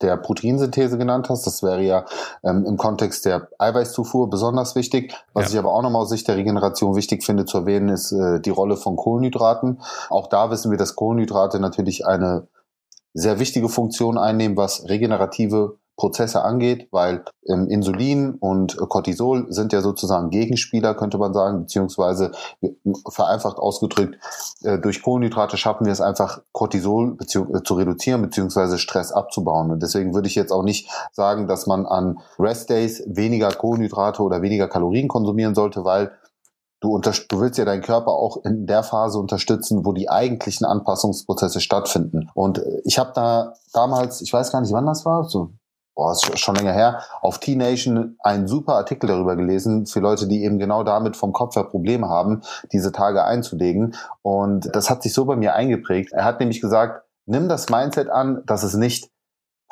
der 0.00 0.16
Proteinsynthese 0.16 0.96
genannt 0.96 1.28
hast. 1.28 1.46
Das 1.46 1.62
wäre 1.62 1.82
ja 1.82 2.04
ähm, 2.44 2.64
im 2.66 2.76
Kontext 2.76 3.24
der 3.24 3.48
Eiweißzufuhr 3.58 4.30
besonders 4.30 4.76
wichtig. 4.76 5.12
Was 5.32 5.46
ja. 5.46 5.52
ich 5.52 5.58
aber 5.58 5.72
auch 5.72 5.82
nochmal 5.82 6.02
aus 6.02 6.10
Sicht 6.10 6.28
der 6.28 6.36
Regeneration 6.36 6.94
wichtig 6.94 7.24
finde 7.24 7.46
zu 7.46 7.58
erwähnen, 7.58 7.88
ist 7.88 8.12
äh, 8.12 8.40
die 8.40 8.50
Rolle 8.50 8.76
von 8.76 8.96
Kohlenhydraten. 8.96 9.80
Auch 10.08 10.28
da 10.28 10.50
wissen 10.50 10.70
wir, 10.70 10.78
dass 10.78 10.94
Kohlenhydrate 10.94 11.58
natürlich 11.58 12.06
eine 12.06 12.46
sehr 13.12 13.38
wichtige 13.38 13.68
Funktion 13.68 14.18
einnehmen, 14.18 14.56
was 14.56 14.88
regenerative 14.88 15.78
Prozesse 15.96 16.42
angeht, 16.42 16.88
weil 16.90 17.24
ähm, 17.46 17.68
Insulin 17.68 18.34
und 18.34 18.76
Cortisol 18.88 19.46
sind 19.50 19.72
ja 19.72 19.80
sozusagen 19.80 20.30
Gegenspieler, 20.30 20.94
könnte 20.94 21.18
man 21.18 21.32
sagen, 21.32 21.60
beziehungsweise 21.60 22.32
vereinfacht 23.08 23.58
ausgedrückt, 23.58 24.18
äh, 24.62 24.78
durch 24.78 25.02
Kohlenhydrate 25.02 25.56
schaffen 25.56 25.86
wir 25.86 25.92
es 25.92 26.00
einfach, 26.00 26.42
Cortisol 26.52 27.16
äh, 27.20 27.26
zu 27.26 27.74
reduzieren, 27.74 28.22
beziehungsweise 28.22 28.78
Stress 28.78 29.12
abzubauen. 29.12 29.70
Und 29.70 29.82
deswegen 29.82 30.14
würde 30.14 30.28
ich 30.28 30.34
jetzt 30.34 30.52
auch 30.52 30.64
nicht 30.64 30.90
sagen, 31.12 31.46
dass 31.46 31.66
man 31.66 31.86
an 31.86 32.18
Rest 32.38 32.70
Days 32.70 33.02
weniger 33.06 33.50
Kohlenhydrate 33.50 34.22
oder 34.22 34.42
weniger 34.42 34.68
Kalorien 34.68 35.08
konsumieren 35.08 35.54
sollte, 35.54 35.84
weil 35.84 36.10
du, 36.80 36.98
du 36.98 37.40
willst 37.40 37.58
ja 37.58 37.64
deinen 37.64 37.82
Körper 37.82 38.10
auch 38.10 38.44
in 38.44 38.66
der 38.66 38.82
Phase 38.82 39.18
unterstützen, 39.18 39.84
wo 39.86 39.92
die 39.92 40.10
eigentlichen 40.10 40.66
Anpassungsprozesse 40.66 41.60
stattfinden. 41.60 42.30
Und 42.34 42.58
äh, 42.58 42.82
ich 42.84 42.98
habe 42.98 43.12
da 43.14 43.54
damals, 43.72 44.20
ich 44.22 44.32
weiß 44.32 44.52
gar 44.52 44.60
nicht, 44.60 44.72
wann 44.72 44.86
das 44.86 45.04
war, 45.04 45.24
so 45.24 45.52
boah, 45.94 46.12
ist 46.12 46.38
schon 46.38 46.56
länger 46.56 46.72
her, 46.72 47.02
auf 47.20 47.38
T-Nation 47.38 48.16
einen 48.20 48.46
super 48.46 48.74
Artikel 48.74 49.06
darüber 49.06 49.36
gelesen, 49.36 49.86
für 49.86 50.00
Leute, 50.00 50.26
die 50.26 50.44
eben 50.44 50.58
genau 50.58 50.82
damit 50.82 51.16
vom 51.16 51.32
Kopf 51.32 51.56
her 51.56 51.64
Probleme 51.64 52.08
haben, 52.08 52.42
diese 52.72 52.92
Tage 52.92 53.24
einzulegen. 53.24 53.94
Und 54.22 54.68
das 54.74 54.90
hat 54.90 55.02
sich 55.02 55.14
so 55.14 55.24
bei 55.24 55.36
mir 55.36 55.54
eingeprägt. 55.54 56.12
Er 56.12 56.24
hat 56.24 56.40
nämlich 56.40 56.60
gesagt, 56.60 57.04
nimm 57.26 57.48
das 57.48 57.68
Mindset 57.68 58.10
an, 58.10 58.42
dass 58.46 58.62
es 58.62 58.74
nicht 58.74 59.10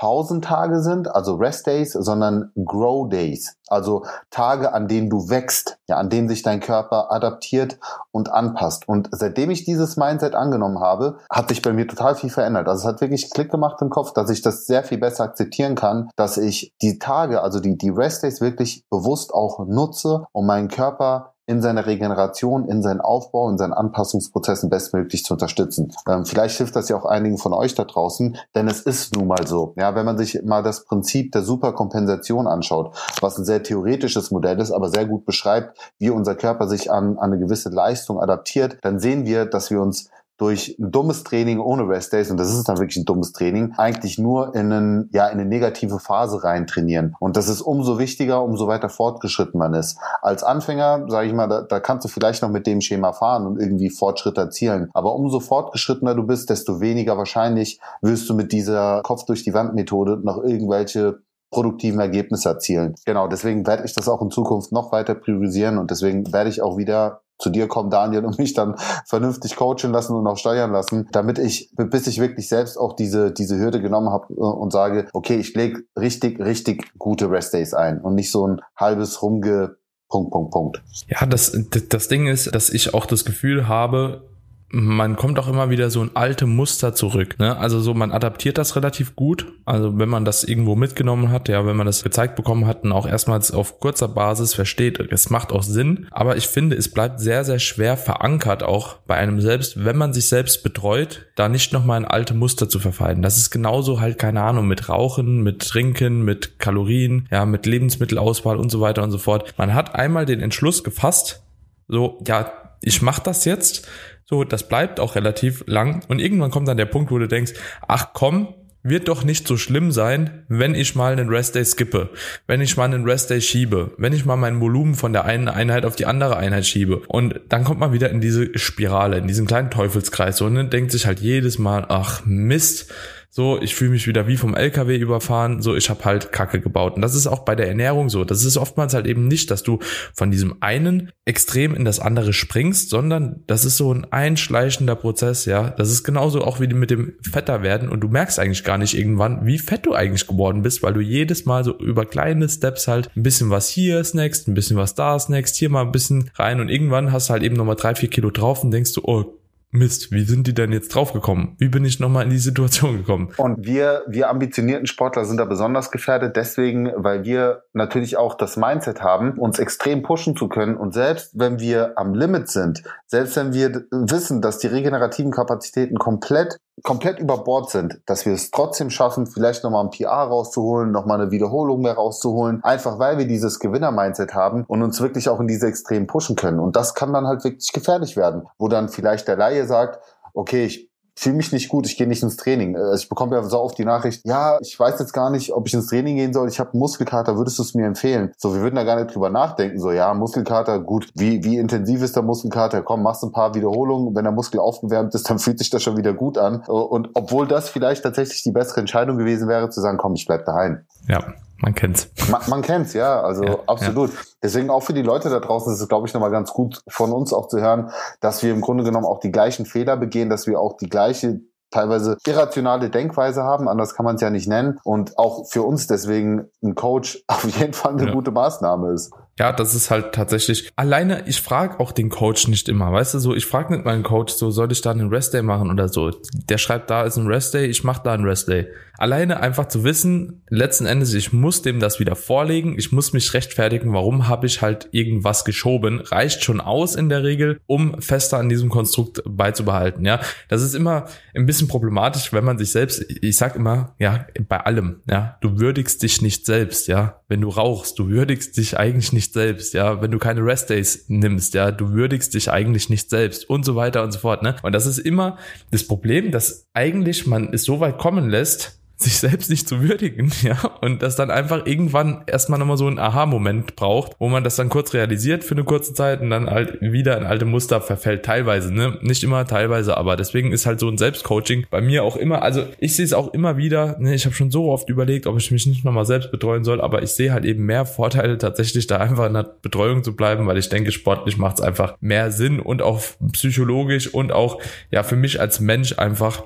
Pausentage 0.03 0.81
sind, 0.81 1.15
also 1.15 1.37
Rest 1.37 1.69
Days, 1.69 1.93
sondern 1.93 2.51
Grow 2.65 3.09
Days, 3.09 3.55
also 3.69 4.05
Tage, 4.31 4.73
an 4.73 4.89
denen 4.89 5.09
du 5.09 5.29
wächst, 5.29 5.79
ja, 5.87 5.97
an 5.97 6.11
denen 6.11 6.29
sich 6.29 6.43
dein 6.43 6.59
Körper 6.59 7.13
adaptiert 7.13 7.79
und 8.11 8.29
anpasst. 8.29 8.89
Und 8.89 9.11
seitdem 9.13 9.51
ich 9.51 9.65
dieses 9.65 9.97
Mindset 9.97 10.35
angenommen 10.35 10.81
habe, 10.81 11.19
hat 11.31 11.51
sich 11.51 11.63
bei 11.63 11.73
mir 11.73 11.87
total 11.87 12.17
viel 12.17 12.31
verändert. 12.31 12.67
Also 12.67 12.81
es 12.81 12.93
hat 12.93 13.01
wirklich 13.01 13.31
Klick 13.31 13.53
gemacht 13.53 13.81
im 13.81 13.91
Kopf, 13.91 14.13
dass 14.13 14.29
ich 14.29 14.43
das 14.43 14.67
sehr 14.67 14.83
viel 14.83 14.99
besser 14.99 15.23
akzeptieren 15.23 15.77
kann, 15.77 16.11
dass 16.17 16.37
ich 16.37 16.75
die 16.83 16.99
Tage, 16.99 17.41
also 17.41 17.61
die, 17.61 17.79
die 17.79 17.91
Rest 17.91 18.25
Days 18.25 18.41
wirklich 18.41 18.85
bewusst 18.91 19.33
auch 19.33 19.65
nutze, 19.69 20.25
um 20.33 20.47
meinen 20.47 20.67
Körper 20.67 21.33
in 21.53 21.61
seiner 21.61 21.87
Regeneration, 21.87 22.67
in 22.67 22.83
seinen 22.83 23.01
Aufbau, 23.01 23.49
in 23.51 23.59
seinen 23.59 23.75
Anpassungsprozessen 23.75 24.71
bestmöglich 24.71 25.25
zu 25.25 25.35
unterstützen. 25.35 25.93
Ähm, 26.09 26.25
vielleicht 26.25 26.57
hilft 26.57 26.75
das 26.75 26.89
ja 26.89 26.97
auch 26.97 27.05
einigen 27.05 27.37
von 27.37 27.53
euch 27.53 27.75
da 27.75 27.85
draußen, 27.85 28.37
denn 28.55 28.69
es 28.69 28.81
ist 28.81 29.15
nun 29.15 29.27
mal 29.29 29.47
so. 29.47 29.75
Ja, 29.77 29.95
wenn 29.95 30.07
man 30.07 30.17
sich 30.17 30.43
mal 30.45 30.63
das 30.63 30.85
Prinzip 30.85 31.31
der 31.33 31.43
Superkompensation 31.43 32.47
anschaut, 32.47 32.97
was 33.21 33.39
ein 33.39 33.45
sehr 33.45 33.63
theoretisches 33.63 34.31
Modell 34.31 34.59
ist, 34.61 34.73
aber 34.73 34.89
sehr 34.89 35.05
gut 35.05 35.27
beschreibt, 35.27 35.79
wie 35.99 36.11
unser 36.11 36.35
Körper 36.35 36.69
sich 36.69 36.91
an, 36.91 37.19
an 37.19 37.33
eine 37.33 37.39
gewisse 37.39 37.69
Leistung 37.69 38.19
adaptiert, 38.19 38.79
dann 38.81 38.99
sehen 38.99 39.27
wir, 39.27 39.45
dass 39.45 39.71
wir 39.71 39.81
uns 39.81 40.09
durch 40.43 40.77
ein 40.81 40.91
dummes 40.91 41.23
Training 41.23 41.61
ohne 41.61 41.89
Rest 41.89 42.13
Days, 42.13 42.29
und 42.29 42.37
das 42.37 42.53
ist 42.53 42.69
dann 42.69 42.79
wirklich 42.79 42.97
ein 42.97 43.05
dummes 43.05 43.33
Training, 43.33 43.75
eigentlich 43.77 44.19
nur 44.19 44.57
in, 44.57 44.73
einen, 44.73 45.11
ja, 45.13 45.29
in 45.29 45.39
eine 45.39 45.49
negative 45.49 46.01
Phase 46.01 46.43
rein 46.43 46.67
trainieren. 46.67 47.15
Und 47.21 47.37
das 47.37 47.49
ist 47.49 47.61
umso 47.61 48.01
wichtiger, 48.01 48.43
umso 48.43 48.67
weiter 48.67 48.89
fortgeschritten 48.89 49.57
man 49.57 49.73
ist. 49.73 49.99
Als 50.21 50.43
Anfänger, 50.43 51.07
sage 51.09 51.29
ich 51.29 51.33
mal, 51.33 51.47
da, 51.47 51.63
da 51.63 51.79
kannst 51.79 52.05
du 52.05 52.09
vielleicht 52.09 52.43
noch 52.43 52.51
mit 52.51 52.67
dem 52.67 52.81
Schema 52.81 53.13
fahren 53.13 53.47
und 53.47 53.61
irgendwie 53.61 53.89
Fortschritte 53.89 54.41
erzielen. 54.41 54.91
Aber 54.95 55.15
umso 55.15 55.39
fortgeschrittener 55.39 56.17
du 56.17 56.25
bist, 56.25 56.51
desto 56.51 56.81
weniger 56.81 57.17
wahrscheinlich 57.17 57.79
wirst 58.01 58.29
du 58.29 58.35
mit 58.35 58.51
dieser 58.51 59.01
Kopf 59.05 59.25
durch 59.27 59.45
die 59.45 59.55
Wand 59.55 59.77
Methode 59.77 60.19
noch 60.25 60.43
irgendwelche 60.43 61.21
produktiven 61.53 62.01
Ergebnisse 62.01 62.49
erzielen. 62.49 62.95
Genau, 63.05 63.29
deswegen 63.29 63.65
werde 63.65 63.85
ich 63.85 63.95
das 63.95 64.09
auch 64.09 64.23
in 64.23 64.31
Zukunft 64.31 64.73
noch 64.73 64.91
weiter 64.91 65.15
priorisieren 65.15 65.79
und 65.79 65.93
deswegen 65.93 66.33
werde 66.33 66.51
ich 66.51 66.63
auch 66.63 66.79
wieder 66.79 67.21
zu 67.39 67.51
dir 67.51 67.69
kommen, 67.69 67.91
Daniel, 67.91 68.25
und 68.25 68.39
mich 68.39 68.55
dann 68.55 68.77
vernünftig 69.07 69.57
coachen 69.57 69.93
lassen 69.93 70.15
und 70.15 70.27
auch 70.27 70.37
steuern 70.37 70.73
lassen, 70.73 71.09
damit 71.13 71.39
ich, 71.39 71.71
bis 71.77 72.07
ich 72.07 72.19
wirklich 72.21 72.49
selbst 72.49 72.77
auch 72.77 72.95
diese, 72.95 73.33
diese 73.33 73.59
Hürde 73.59 73.81
genommen 73.81 74.11
habe 74.11 74.33
äh, 74.35 74.41
und 74.41 74.73
sage, 74.73 75.09
okay, 75.13 75.37
ich 75.37 75.55
lege 75.55 75.83
richtig, 75.99 76.41
richtig 76.41 76.93
gute 76.99 77.31
Restdays 77.31 77.75
ein 77.75 78.01
und 78.01 78.15
nicht 78.15 78.31
so 78.31 78.47
ein 78.47 78.61
halbes 78.77 79.23
Rumge 79.23 79.77
Punkt, 80.09 80.31
Punkt, 80.31 80.51
Punkt. 80.51 80.83
Ja, 81.09 81.25
das, 81.25 81.59
das 81.89 82.09
Ding 82.09 82.27
ist, 82.27 82.55
dass 82.55 82.69
ich 82.69 82.93
auch 82.93 83.07
das 83.07 83.25
Gefühl 83.25 83.67
habe, 83.67 84.29
man 84.75 85.17
kommt 85.17 85.39
auch 85.39 85.49
immer 85.49 85.69
wieder 85.69 85.91
so 85.91 86.01
ein 86.01 86.13
alte 86.15 86.47
Muster 86.47 86.95
zurück. 86.95 87.39
Ne? 87.39 87.59
Also 87.59 87.79
so, 87.81 87.93
man 87.93 88.11
adaptiert 88.11 88.57
das 88.57 88.75
relativ 88.75 89.15
gut. 89.15 89.53
Also 89.67 89.99
wenn 89.99 90.09
man 90.09 90.25
das 90.25 90.45
irgendwo 90.45 90.77
mitgenommen 90.77 91.31
hat, 91.31 91.51
ja, 91.51 91.67
wenn 91.67 91.77
man 91.77 91.87
das 91.87 92.03
gezeigt 92.03 92.37
bekommen 92.37 92.67
hat 92.67 92.83
und 92.83 92.93
auch 92.93 93.07
erstmals 93.07 93.51
auf 93.51 93.81
kurzer 93.81 94.09
Basis 94.09 94.55
versteht, 94.55 94.99
es 94.99 95.29
macht 95.29 95.53
auch 95.53 95.63
Sinn. 95.63 96.07
Aber 96.11 96.39
ich 96.39 96.47
finde, 96.47 96.75
es 96.75 96.89
bleibt 96.89 97.21
sehr, 97.21 97.45
sehr 97.45 97.59
schwer 97.59 97.99
verankert 97.99 98.63
auch 98.63 98.97
bei 99.07 99.17
einem 99.17 99.43
selbst, 99.43 99.85
wenn 99.85 99.99
man 99.99 100.15
sich 100.15 100.29
selbst 100.29 100.63
betreut, 100.63 101.27
da 101.37 101.51
nicht 101.51 101.75
nochmal 101.75 102.01
in 102.01 102.07
alte 102.07 102.33
Muster 102.33 102.71
zu 102.71 102.79
verfallen. 102.79 103.21
Das 103.21 103.37
ist 103.37 103.51
genauso 103.51 104.01
halt, 104.01 104.19
keine 104.19 104.43
Ahnung, 104.43 104.67
mit 104.69 104.89
Rauchen, 104.89 105.43
mit 105.43 105.69
Trinken, 105.69 106.23
mit 106.23 106.59
Kalorien, 106.59 107.29
ja, 107.31 107.45
mit 107.45 107.67
Lebensmittelauswahl 107.67 108.57
und 108.57 108.71
so 108.71 108.81
weiter 108.81 109.03
und 109.03 109.11
so 109.11 109.19
fort. 109.19 109.53
Man 109.59 109.75
hat 109.75 109.95
einmal 109.95 110.25
den 110.25 110.41
Entschluss 110.41 110.83
gefasst, 110.83 111.43
so, 111.89 112.23
ja, 112.27 112.51
ich 112.83 113.03
mache 113.03 113.23
das 113.23 113.45
jetzt 113.45 113.89
so, 114.25 114.45
das 114.45 114.69
bleibt 114.69 115.01
auch 115.01 115.15
relativ 115.15 115.65
lang. 115.67 116.03
Und 116.09 116.19
irgendwann 116.19 116.51
kommt 116.51 116.69
dann 116.69 116.77
der 116.77 116.87
Punkt, 116.87 117.11
wo 117.11 117.19
du 117.19 117.29
denkst, 117.29 117.53
ach 117.87 118.15
komm, 118.15 118.55
wird 118.83 119.09
doch 119.09 119.23
nicht 119.23 119.47
so 119.47 119.57
schlimm 119.57 119.93
sein, 119.93 120.45
wenn 120.49 120.75
ich 120.75 120.95
mal 120.97 121.13
einen 121.13 121.29
Restday 121.29 121.65
skippe, 121.65 122.11
wenn 122.47 122.61
ich 122.61 122.77
mal 122.77 122.85
einen 122.85 123.05
Restday 123.05 123.41
schiebe, 123.41 123.93
wenn 123.97 124.13
ich 124.13 124.25
mal 124.25 124.37
mein 124.37 124.61
Volumen 124.61 124.95
von 124.95 125.13
der 125.13 125.25
einen 125.25 125.49
Einheit 125.49 125.85
auf 125.85 125.97
die 125.97 126.07
andere 126.07 126.37
Einheit 126.37 126.67
schiebe. 126.67 127.03
Und 127.07 127.41
dann 127.49 127.65
kommt 127.65 127.79
man 127.79 127.93
wieder 127.93 128.11
in 128.11 128.21
diese 128.21 128.59
Spirale, 128.59 129.19
in 129.19 129.29
diesen 129.29 129.47
kleinen 129.47 129.71
Teufelskreis 129.71 130.41
und 130.41 130.55
dann 130.57 130.71
denkt 130.71 130.91
sich 130.91 131.07
halt 131.07 131.21
jedes 131.21 131.59
Mal, 131.59 131.87
ach 131.89 132.23
Mist, 132.25 132.93
so, 133.35 133.59
ich 133.63 133.75
fühle 133.75 133.93
mich 133.93 134.07
wieder 134.07 134.27
wie 134.27 134.37
vom 134.37 134.55
LKW 134.55 134.95
überfahren, 134.99 135.63
so, 135.63 135.75
ich 135.75 135.89
habe 135.89 136.05
halt 136.05 136.33
Kacke 136.33 136.61
gebaut. 136.61 136.97
Und 136.97 137.03
das 137.03 137.15
ist 137.15 137.27
auch 137.27 137.47
bei 137.47 137.55
der 137.55 137.67
Ernährung 137.67 138.11
so. 138.11 138.25
Das 138.27 138.45
ist 138.45 138.59
oftmals 138.59 138.93
halt 138.93 139.07
eben 139.07 139.27
nicht, 139.27 139.51
dass 139.51 139.63
du 139.63 139.79
von 140.13 140.31
diesem 140.31 140.57
einen 140.61 141.13
extrem 141.25 141.75
in 141.75 141.87
das 141.87 141.99
andere 141.99 142.35
springst, 142.35 142.91
sondern 142.91 143.43
das 143.47 143.65
ist 143.65 143.79
so 143.79 143.91
ein 143.91 144.07
einschleichender 144.13 144.97
Prozess, 144.97 145.47
ja. 145.47 145.71
Das 145.71 145.91
ist 145.91 146.05
genauso 146.05 146.43
auch 146.45 146.61
wie 146.61 146.67
mit 146.67 146.91
dem 146.91 147.15
Fetter 147.23 147.63
werden 147.63 147.89
und 147.89 148.01
du 148.01 148.09
merkst 148.09 148.39
eigentlich 148.39 148.65
gar 148.65 148.77
nicht 148.77 148.99
irgendwann, 148.99 149.47
wie 149.47 149.59
fett 149.59 149.87
du 149.87 149.95
eigentlich 149.95 150.27
geworden 150.27 150.61
bist, 150.61 150.83
weil 150.83 150.93
du 150.93 151.01
jedes 151.01 151.47
Mal 151.47 151.65
so 151.65 151.79
über 151.79 152.05
kleine 152.05 152.51
Steps 152.51 152.87
halt 152.87 153.09
ein 153.17 153.23
bisschen 153.23 153.49
was 153.49 153.67
hier 153.67 154.05
snackst, 154.05 154.47
ein 154.47 154.53
bisschen 154.53 154.77
was 154.77 154.95
da 154.95 155.19
snackst, 155.19 155.57
hier 155.57 155.71
mal 155.71 155.87
ein 155.87 155.93
bisschen 155.93 156.31
rein 156.35 156.61
und 156.61 156.69
irgendwann 156.69 157.13
hast 157.13 157.31
du 157.31 157.33
halt 157.33 157.45
eben 157.45 157.57
nochmal 157.57 157.77
drei, 157.77 157.95
vier 157.95 158.11
Kilo 158.11 158.31
drauf 158.31 158.63
und 158.63 158.73
denkst 158.73 158.93
du, 158.93 159.01
oh 159.05 159.39
Mist, 159.75 160.13
wie 160.13 160.25
sind 160.25 160.47
die 160.47 160.53
denn 160.53 160.71
jetzt 160.71 160.95
draufgekommen? 160.95 161.57
Wie 161.57 161.69
bin 161.69 161.87
ich 161.87 161.99
nochmal 161.99 162.25
in 162.25 162.31
die 162.31 162.37
Situation 162.37 162.99
gekommen? 162.99 163.33
Und 163.39 163.65
wir, 163.65 164.03
wir 164.07 164.29
ambitionierten 164.29 164.87
Sportler 164.87 165.25
sind 165.25 165.39
da 165.39 165.47
besonders 165.47 165.91
gefährdet, 165.91 166.37
deswegen, 166.37 166.93
weil 166.95 167.25
wir 167.25 167.63
natürlich 167.73 168.19
auch 168.19 168.35
das 168.35 168.59
Mindset 168.59 169.01
haben, 169.01 169.39
uns 169.39 169.59
extrem 169.59 170.03
pushen 170.03 170.37
zu 170.37 170.49
können. 170.49 170.77
Und 170.77 170.93
selbst 170.93 171.39
wenn 171.39 171.59
wir 171.59 171.95
am 171.97 172.13
Limit 172.13 172.49
sind, 172.49 172.83
selbst 173.07 173.35
wenn 173.37 173.55
wir 173.55 173.87
wissen, 173.91 174.43
dass 174.43 174.59
die 174.59 174.67
regenerativen 174.67 175.33
Kapazitäten 175.33 175.97
komplett 175.97 176.59
komplett 176.83 177.19
über 177.19 177.45
Bord 177.45 177.71
sind, 177.71 178.01
dass 178.07 178.25
wir 178.27 178.33
es 178.33 178.51
trotzdem 178.51 178.91
schaffen, 178.91 179.27
vielleicht 179.27 179.63
nochmal 179.63 179.85
ein 179.85 179.91
PR 179.91 180.11
rauszuholen, 180.11 180.91
nochmal 180.91 181.21
eine 181.21 181.31
Wiederholung 181.31 181.83
mehr 181.83 181.95
rauszuholen, 181.95 182.63
einfach 182.65 182.99
weil 182.99 183.19
wir 183.19 183.27
dieses 183.27 183.59
Gewinner-Mindset 183.61 184.35
haben 184.35 184.65
und 184.67 184.83
uns 184.83 185.01
wirklich 185.01 185.29
auch 185.29 185.39
in 185.41 185.47
diese 185.47 185.67
Extremen 185.67 186.07
pushen 186.07 186.35
können. 186.35 186.59
Und 186.59 186.75
das 186.75 186.95
kann 186.95 187.13
dann 187.13 187.27
halt 187.27 187.45
wirklich 187.45 187.73
gefährlich 187.73 188.17
werden, 188.17 188.47
wo 188.59 188.69
dann 188.69 188.89
vielleicht 188.89 189.29
der 189.29 189.37
Laie 189.37 189.62
sagt, 189.67 190.01
okay, 190.35 190.65
ich 190.65 190.93
fühle 191.15 191.37
mich 191.37 191.53
nicht 191.53 191.69
gut, 191.69 191.87
ich 191.87 191.97
gehe 191.97 192.07
nicht 192.07 192.23
ins 192.23 192.37
Training. 192.37 192.77
Also 192.77 192.95
ich 193.03 193.09
bekomme 193.09 193.37
ja 193.37 193.43
so 193.43 193.61
oft 193.61 193.77
die 193.77 193.85
Nachricht, 193.85 194.25
ja, 194.25 194.59
ich 194.61 194.79
weiß 194.79 194.99
jetzt 194.99 195.13
gar 195.13 195.31
nicht, 195.31 195.53
ob 195.53 195.67
ich 195.67 195.75
ins 195.75 195.87
Training 195.87 196.17
gehen 196.17 196.33
soll, 196.33 196.49
ich 196.49 196.59
habe 196.59 196.77
Muskelkater, 196.77 197.37
würdest 197.37 197.59
du 197.59 197.63
es 197.63 197.75
mir 197.75 197.87
empfehlen? 197.87 198.33
So, 198.39 198.55
wir 198.55 198.63
würden 198.63 198.77
da 198.77 198.85
gar 198.85 198.97
nicht 198.97 199.15
drüber 199.15 199.29
nachdenken, 199.29 199.79
so, 199.79 199.93
ja, 199.93 200.13
Muskelkater, 200.15 200.81
gut, 200.81 201.11
wie, 201.15 201.45
wie 201.45 201.59
intensiv 201.59 202.03
ist 202.03 202.17
der 202.17 202.23
Muskelkater? 202.23 202.83
Komm, 202.83 203.03
machst 203.03 203.23
ein 203.23 203.33
paar 203.33 203.55
Wiederholungen, 203.55 204.15
wenn 204.15 204.25
der 204.25 204.33
Muskel 204.33 204.61
aufgewärmt 204.61 205.15
ist, 205.15 205.29
dann 205.29 205.39
fühlt 205.39 205.59
sich 205.59 205.71
das 205.71 205.83
schon 205.83 205.97
wieder 205.97 206.15
gut 206.15 206.39
an. 206.39 206.63
Und 206.63 207.11
obwohl 207.15 207.47
das 207.47 207.69
vielleicht 207.69 208.03
tatsächlich 208.03 208.43
die 208.43 208.53
bessere 208.53 208.81
Entscheidung 208.81 209.19
gewesen 209.19 209.49
wäre, 209.49 209.69
zu 209.69 209.81
sagen, 209.81 209.99
komm, 209.99 210.15
ich 210.15 210.27
bleib 210.27 210.47
daheim. 210.47 210.87
Ja, 211.09 211.23
man 211.63 211.75
kennt's. 211.75 212.11
Man, 212.29 212.43
man 212.49 212.63
kennt's, 212.63 212.93
ja, 212.93 213.23
also 213.23 213.45
ja, 213.45 213.59
absolut. 213.67 214.13
Ja. 214.13 214.21
Deswegen 214.43 214.69
auch 214.69 214.83
für 214.83 214.93
die 214.93 215.03
Leute 215.03 215.31
da 215.31 215.39
draußen 215.39 215.73
ist 215.73 215.81
es, 215.81 215.89
glaube 215.89 216.09
ich, 216.09 216.13
nochmal 216.13 216.33
ganz 216.33 216.53
gut 216.53 216.83
von 216.89 217.13
uns 217.13 217.33
auch 217.33 217.47
zu 217.47 217.61
hören, 217.61 217.91
dass 218.21 218.43
wir 218.43 218.53
im 218.53 218.61
Grunde 218.61 218.83
genommen 218.83 219.07
auch 219.07 219.21
die 219.21 219.31
gleichen 219.31 219.65
Fehler 219.65 219.97
begehen, 219.97 220.29
dass 220.29 220.49
wir 220.49 220.61
auch 220.61 220.77
die 220.77 220.89
gleiche 220.89 221.41
teilweise 221.71 222.19
irrationale 222.27 222.91
Denkweise 222.91 223.43
haben, 223.43 223.69
anders 223.69 223.95
kann 223.95 224.05
man 224.05 224.17
es 224.17 224.21
ja 224.21 224.31
nicht 224.31 224.47
nennen. 224.47 224.79
Und 224.85 225.19
auch 225.19 225.47
für 225.49 225.63
uns 225.63 225.87
deswegen 225.87 226.51
ein 226.63 226.75
Coach 226.75 227.23
auf 227.29 227.45
jeden 227.45 227.73
Fall 227.73 227.93
eine 227.93 228.07
ja. 228.07 228.13
gute 228.13 228.31
Maßnahme 228.31 228.93
ist. 228.93 229.13
Ja, 229.39 229.51
das 229.53 229.75
ist 229.75 229.91
halt 229.91 230.13
tatsächlich. 230.13 230.71
Alleine, 230.77 231.25
ich 231.27 231.41
frage 231.41 231.81
auch 231.81 231.93
den 231.93 232.11
Coach 232.11 232.49
nicht 232.49 232.69
immer, 232.69 232.93
weißt 232.93 233.15
du, 233.15 233.19
so, 233.19 233.35
ich 233.35 233.47
frage 233.47 233.73
nicht 233.73 233.85
meinen 233.85 234.03
Coach, 234.03 234.35
so, 234.35 234.51
soll 234.51 234.71
ich 234.73 234.83
da 234.83 234.91
einen 234.91 235.09
Rest 235.09 235.33
Day 235.33 235.43
machen 235.43 235.71
oder 235.71 235.89
so. 235.89 236.11
Der 236.49 236.59
schreibt, 236.59 236.91
da 236.91 237.05
ist 237.05 237.17
ein 237.17 237.27
Rest 237.27 237.55
Day, 237.55 237.67
ich 237.67 237.83
mache 237.83 238.03
da 238.05 238.13
einen 238.13 238.27
Rest 238.27 238.49
Day. 238.49 238.69
Alleine 238.99 239.41
einfach 239.41 239.69
zu 239.69 239.85
wissen, 239.85 240.43
letzten 240.49 240.85
Endes, 240.85 241.15
ich 241.15 241.33
muss 241.33 241.63
dem 241.63 241.81
das 241.81 241.99
wieder 241.99 242.15
vorlegen, 242.15 242.79
ich 242.79 242.93
muss 242.93 243.15
mich 243.15 243.33
rechtfertigen, 243.33 243.93
warum 243.95 244.29
habe 244.29 244.47
ich 244.47 244.61
halt 244.61 244.91
irgendwas 244.93 245.45
geschoben, 245.45 246.01
reicht 246.01 246.45
schon 246.45 246.61
aus 246.61 246.95
in 246.95 247.09
der 247.09 247.25
Regel, 247.25 247.59
um 247.67 248.01
fester 248.03 248.39
an 248.39 248.51
diesem 248.51 248.69
Konstrukt 248.69 249.23
beizubehalten, 249.25 250.05
ja. 250.05 250.21
Das 250.49 250.63
ist 250.63 250.75
immer 250.75 251.07
ein 251.35 251.47
bisschen 251.47 251.69
problematisch, 251.69 252.33
wenn 252.35 252.45
man 252.45 252.59
sich 252.59 252.71
selbst, 252.71 253.03
ich 253.09 253.37
sag 253.37 253.57
immer, 253.57 253.95
ja, 253.99 254.27
bei 254.47 254.61
allem, 254.61 255.01
ja, 255.09 255.37
du 255.41 255.59
würdigst 255.59 256.03
dich 256.03 256.21
nicht 256.21 256.45
selbst, 256.45 256.87
ja. 256.87 257.21
Wenn 257.29 257.41
du 257.41 257.49
rauchst, 257.49 257.99
du 257.99 258.09
würdigst 258.09 258.59
dich 258.59 258.79
eigentlich 258.79 259.15
nicht 259.15 259.22
nicht 259.23 259.33
selbst, 259.33 259.73
ja, 259.73 260.03
wenn 260.03 260.11
du 260.11 260.19
keine 260.19 260.45
Restdays 260.45 261.05
nimmst, 261.09 261.55
ja, 261.55 261.71
du 261.71 261.93
würdigst 261.93 262.35
dich 262.35 262.51
eigentlich 262.51 262.91
nicht 262.91 263.09
selbst 263.09 263.49
und 263.49 263.65
so 263.65 263.77
weiter 263.77 264.03
und 264.03 264.13
so 264.13 264.19
fort, 264.19 264.43
ne? 264.43 264.57
Und 264.63 264.73
das 264.73 264.87
ist 264.87 264.99
immer 264.99 265.39
das 265.71 265.87
Problem, 265.87 266.33
dass 266.33 266.67
eigentlich 266.75 267.27
man 267.27 267.53
es 267.53 267.63
so 267.65 267.79
weit 267.79 267.99
kommen 267.99 268.29
lässt, 268.29 268.82
sich 269.03 269.19
selbst 269.19 269.51
nicht 269.51 269.69
zu 269.69 269.83
würdigen, 269.83 270.33
ja, 270.43 270.59
und 270.81 271.03
das 271.03 271.17
dann 271.17 271.31
einfach 271.31 271.67
irgendwann 271.67 272.23
erstmal 272.27 272.59
nochmal 272.59 272.77
so 272.77 272.89
ein 272.89 272.99
Aha-Moment 272.99 273.77
braucht, 273.77 274.13
wo 274.19 274.29
man 274.29 274.45
das 274.45 274.57
dann 274.57 274.69
kurz 274.69 274.95
realisiert 274.95 275.45
für 275.45 275.55
eine 275.55 275.65
kurze 275.65 275.95
Zeit 275.95 276.21
und 276.21 276.31
dann 276.31 276.49
halt 276.49 276.81
wieder 276.81 277.17
in 277.19 277.25
alte 277.25 277.45
Muster 277.45 277.81
verfällt, 277.81 278.25
teilweise, 278.25 278.73
ne, 278.73 278.99
nicht 279.03 279.23
immer, 279.25 279.47
teilweise, 279.47 279.97
aber 279.97 280.17
deswegen 280.17 280.53
ist 280.53 280.67
halt 280.67 280.81
so 280.81 280.89
ein 280.89 280.99
Selbstcoaching 280.99 281.67
bei 281.71 281.81
mir 281.81 282.05
auch 282.05 282.17
immer, 282.17 282.43
also 282.43 282.65
ich 282.79 282.97
sehe 282.97 283.05
es 283.05 283.13
auch 283.13 283.33
immer 283.35 283.57
wieder, 283.57 283.97
ne, 283.99 284.15
ich 284.15 284.25
habe 284.25 284.35
schon 284.35 284.51
so 284.51 284.71
oft 284.71 284.89
überlegt, 284.89 285.27
ob 285.27 285.39
ich 285.39 285.51
mich 285.51 285.67
nicht 285.67 285.85
nochmal 285.85 286.07
selbst 286.07 286.31
betreuen 286.31 286.65
soll, 286.65 286.81
aber 286.81 287.03
ich 287.03 287.11
sehe 287.11 287.33
halt 287.33 287.45
eben 287.45 287.65
mehr 287.65 287.87
Vorteile 287.87 288.39
tatsächlich 288.39 288.87
da 288.87 288.99
einfach 288.99 289.27
in 289.27 289.35
der 289.35 289.51
Betreuung 289.63 290.05
zu 290.05 290.15
bleiben, 290.17 290.47
weil 290.47 290.59
ich 290.59 290.69
denke, 290.69 290.93
sportlich 290.93 291.39
macht 291.39 291.59
es 291.59 291.65
einfach 291.65 291.97
mehr 292.01 292.31
Sinn 292.31 292.61
und 292.61 292.83
auch 292.83 293.01
psychologisch 293.33 294.13
und 294.13 294.33
auch, 294.33 294.61
ja, 294.91 295.03
für 295.03 295.17
mich 295.17 295.41
als 295.41 295.61
Mensch 295.61 295.99
einfach 295.99 296.45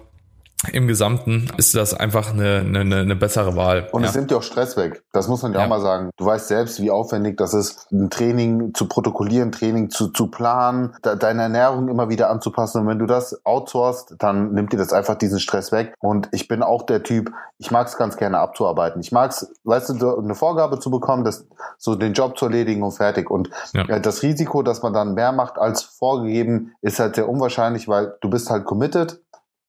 im 0.72 0.86
Gesamten 0.86 1.48
ist 1.58 1.74
das 1.74 1.92
einfach 1.92 2.32
eine, 2.32 2.64
eine, 2.66 3.00
eine 3.00 3.16
bessere 3.16 3.56
Wahl. 3.56 3.88
Und 3.92 4.02
ja. 4.02 4.08
es 4.08 4.14
nimmt 4.14 4.30
dir 4.30 4.38
auch 4.38 4.42
Stress 4.42 4.76
weg. 4.76 5.02
Das 5.12 5.28
muss 5.28 5.42
man 5.42 5.52
ja, 5.52 5.58
ja, 5.58 5.64
auch 5.64 5.68
mal 5.68 5.80
sagen. 5.80 6.10
Du 6.16 6.24
weißt 6.24 6.48
selbst, 6.48 6.80
wie 6.80 6.90
aufwendig 6.90 7.36
das 7.36 7.52
ist, 7.52 7.92
ein 7.92 8.08
Training 8.08 8.72
zu 8.72 8.88
protokollieren, 8.88 9.52
Training 9.52 9.90
zu, 9.90 10.08
zu 10.08 10.28
planen, 10.28 10.94
de 11.04 11.16
deine 11.16 11.42
Ernährung 11.42 11.88
immer 11.88 12.08
wieder 12.08 12.30
anzupassen. 12.30 12.80
Und 12.80 12.88
wenn 12.88 12.98
du 12.98 13.06
das 13.06 13.44
outsourcest, 13.44 14.16
dann 14.18 14.52
nimmt 14.52 14.72
dir 14.72 14.78
das 14.78 14.94
einfach 14.94 15.16
diesen 15.16 15.40
Stress 15.40 15.72
weg. 15.72 15.94
Und 16.00 16.28
ich 16.32 16.48
bin 16.48 16.62
auch 16.62 16.82
der 16.82 17.02
Typ, 17.02 17.32
ich 17.58 17.70
mag 17.70 17.86
es 17.86 17.96
ganz 17.96 18.16
gerne 18.16 18.38
abzuarbeiten. 18.38 19.00
Ich 19.00 19.12
mag 19.12 19.32
es, 19.32 19.52
weißt 19.64 19.90
du, 20.00 20.18
eine 20.18 20.34
Vorgabe 20.34 20.78
zu 20.78 20.90
bekommen, 20.90 21.24
das, 21.24 21.46
so 21.76 21.94
den 21.94 22.14
Job 22.14 22.38
zu 22.38 22.46
erledigen 22.46 22.82
und 22.82 22.92
fertig. 22.92 23.30
Und 23.30 23.50
ja. 23.74 23.86
Äh, 23.88 24.00
das 24.00 24.22
Risiko, 24.22 24.62
dass 24.62 24.82
man 24.82 24.94
dann 24.94 25.14
mehr 25.14 25.32
macht 25.32 25.58
als 25.58 25.82
vorgegeben, 25.82 26.72
ist 26.80 26.98
halt 26.98 27.16
sehr 27.16 27.28
unwahrscheinlich, 27.28 27.88
weil 27.88 28.14
du 28.22 28.30
bist 28.30 28.48
halt 28.50 28.64
committed 28.64 29.20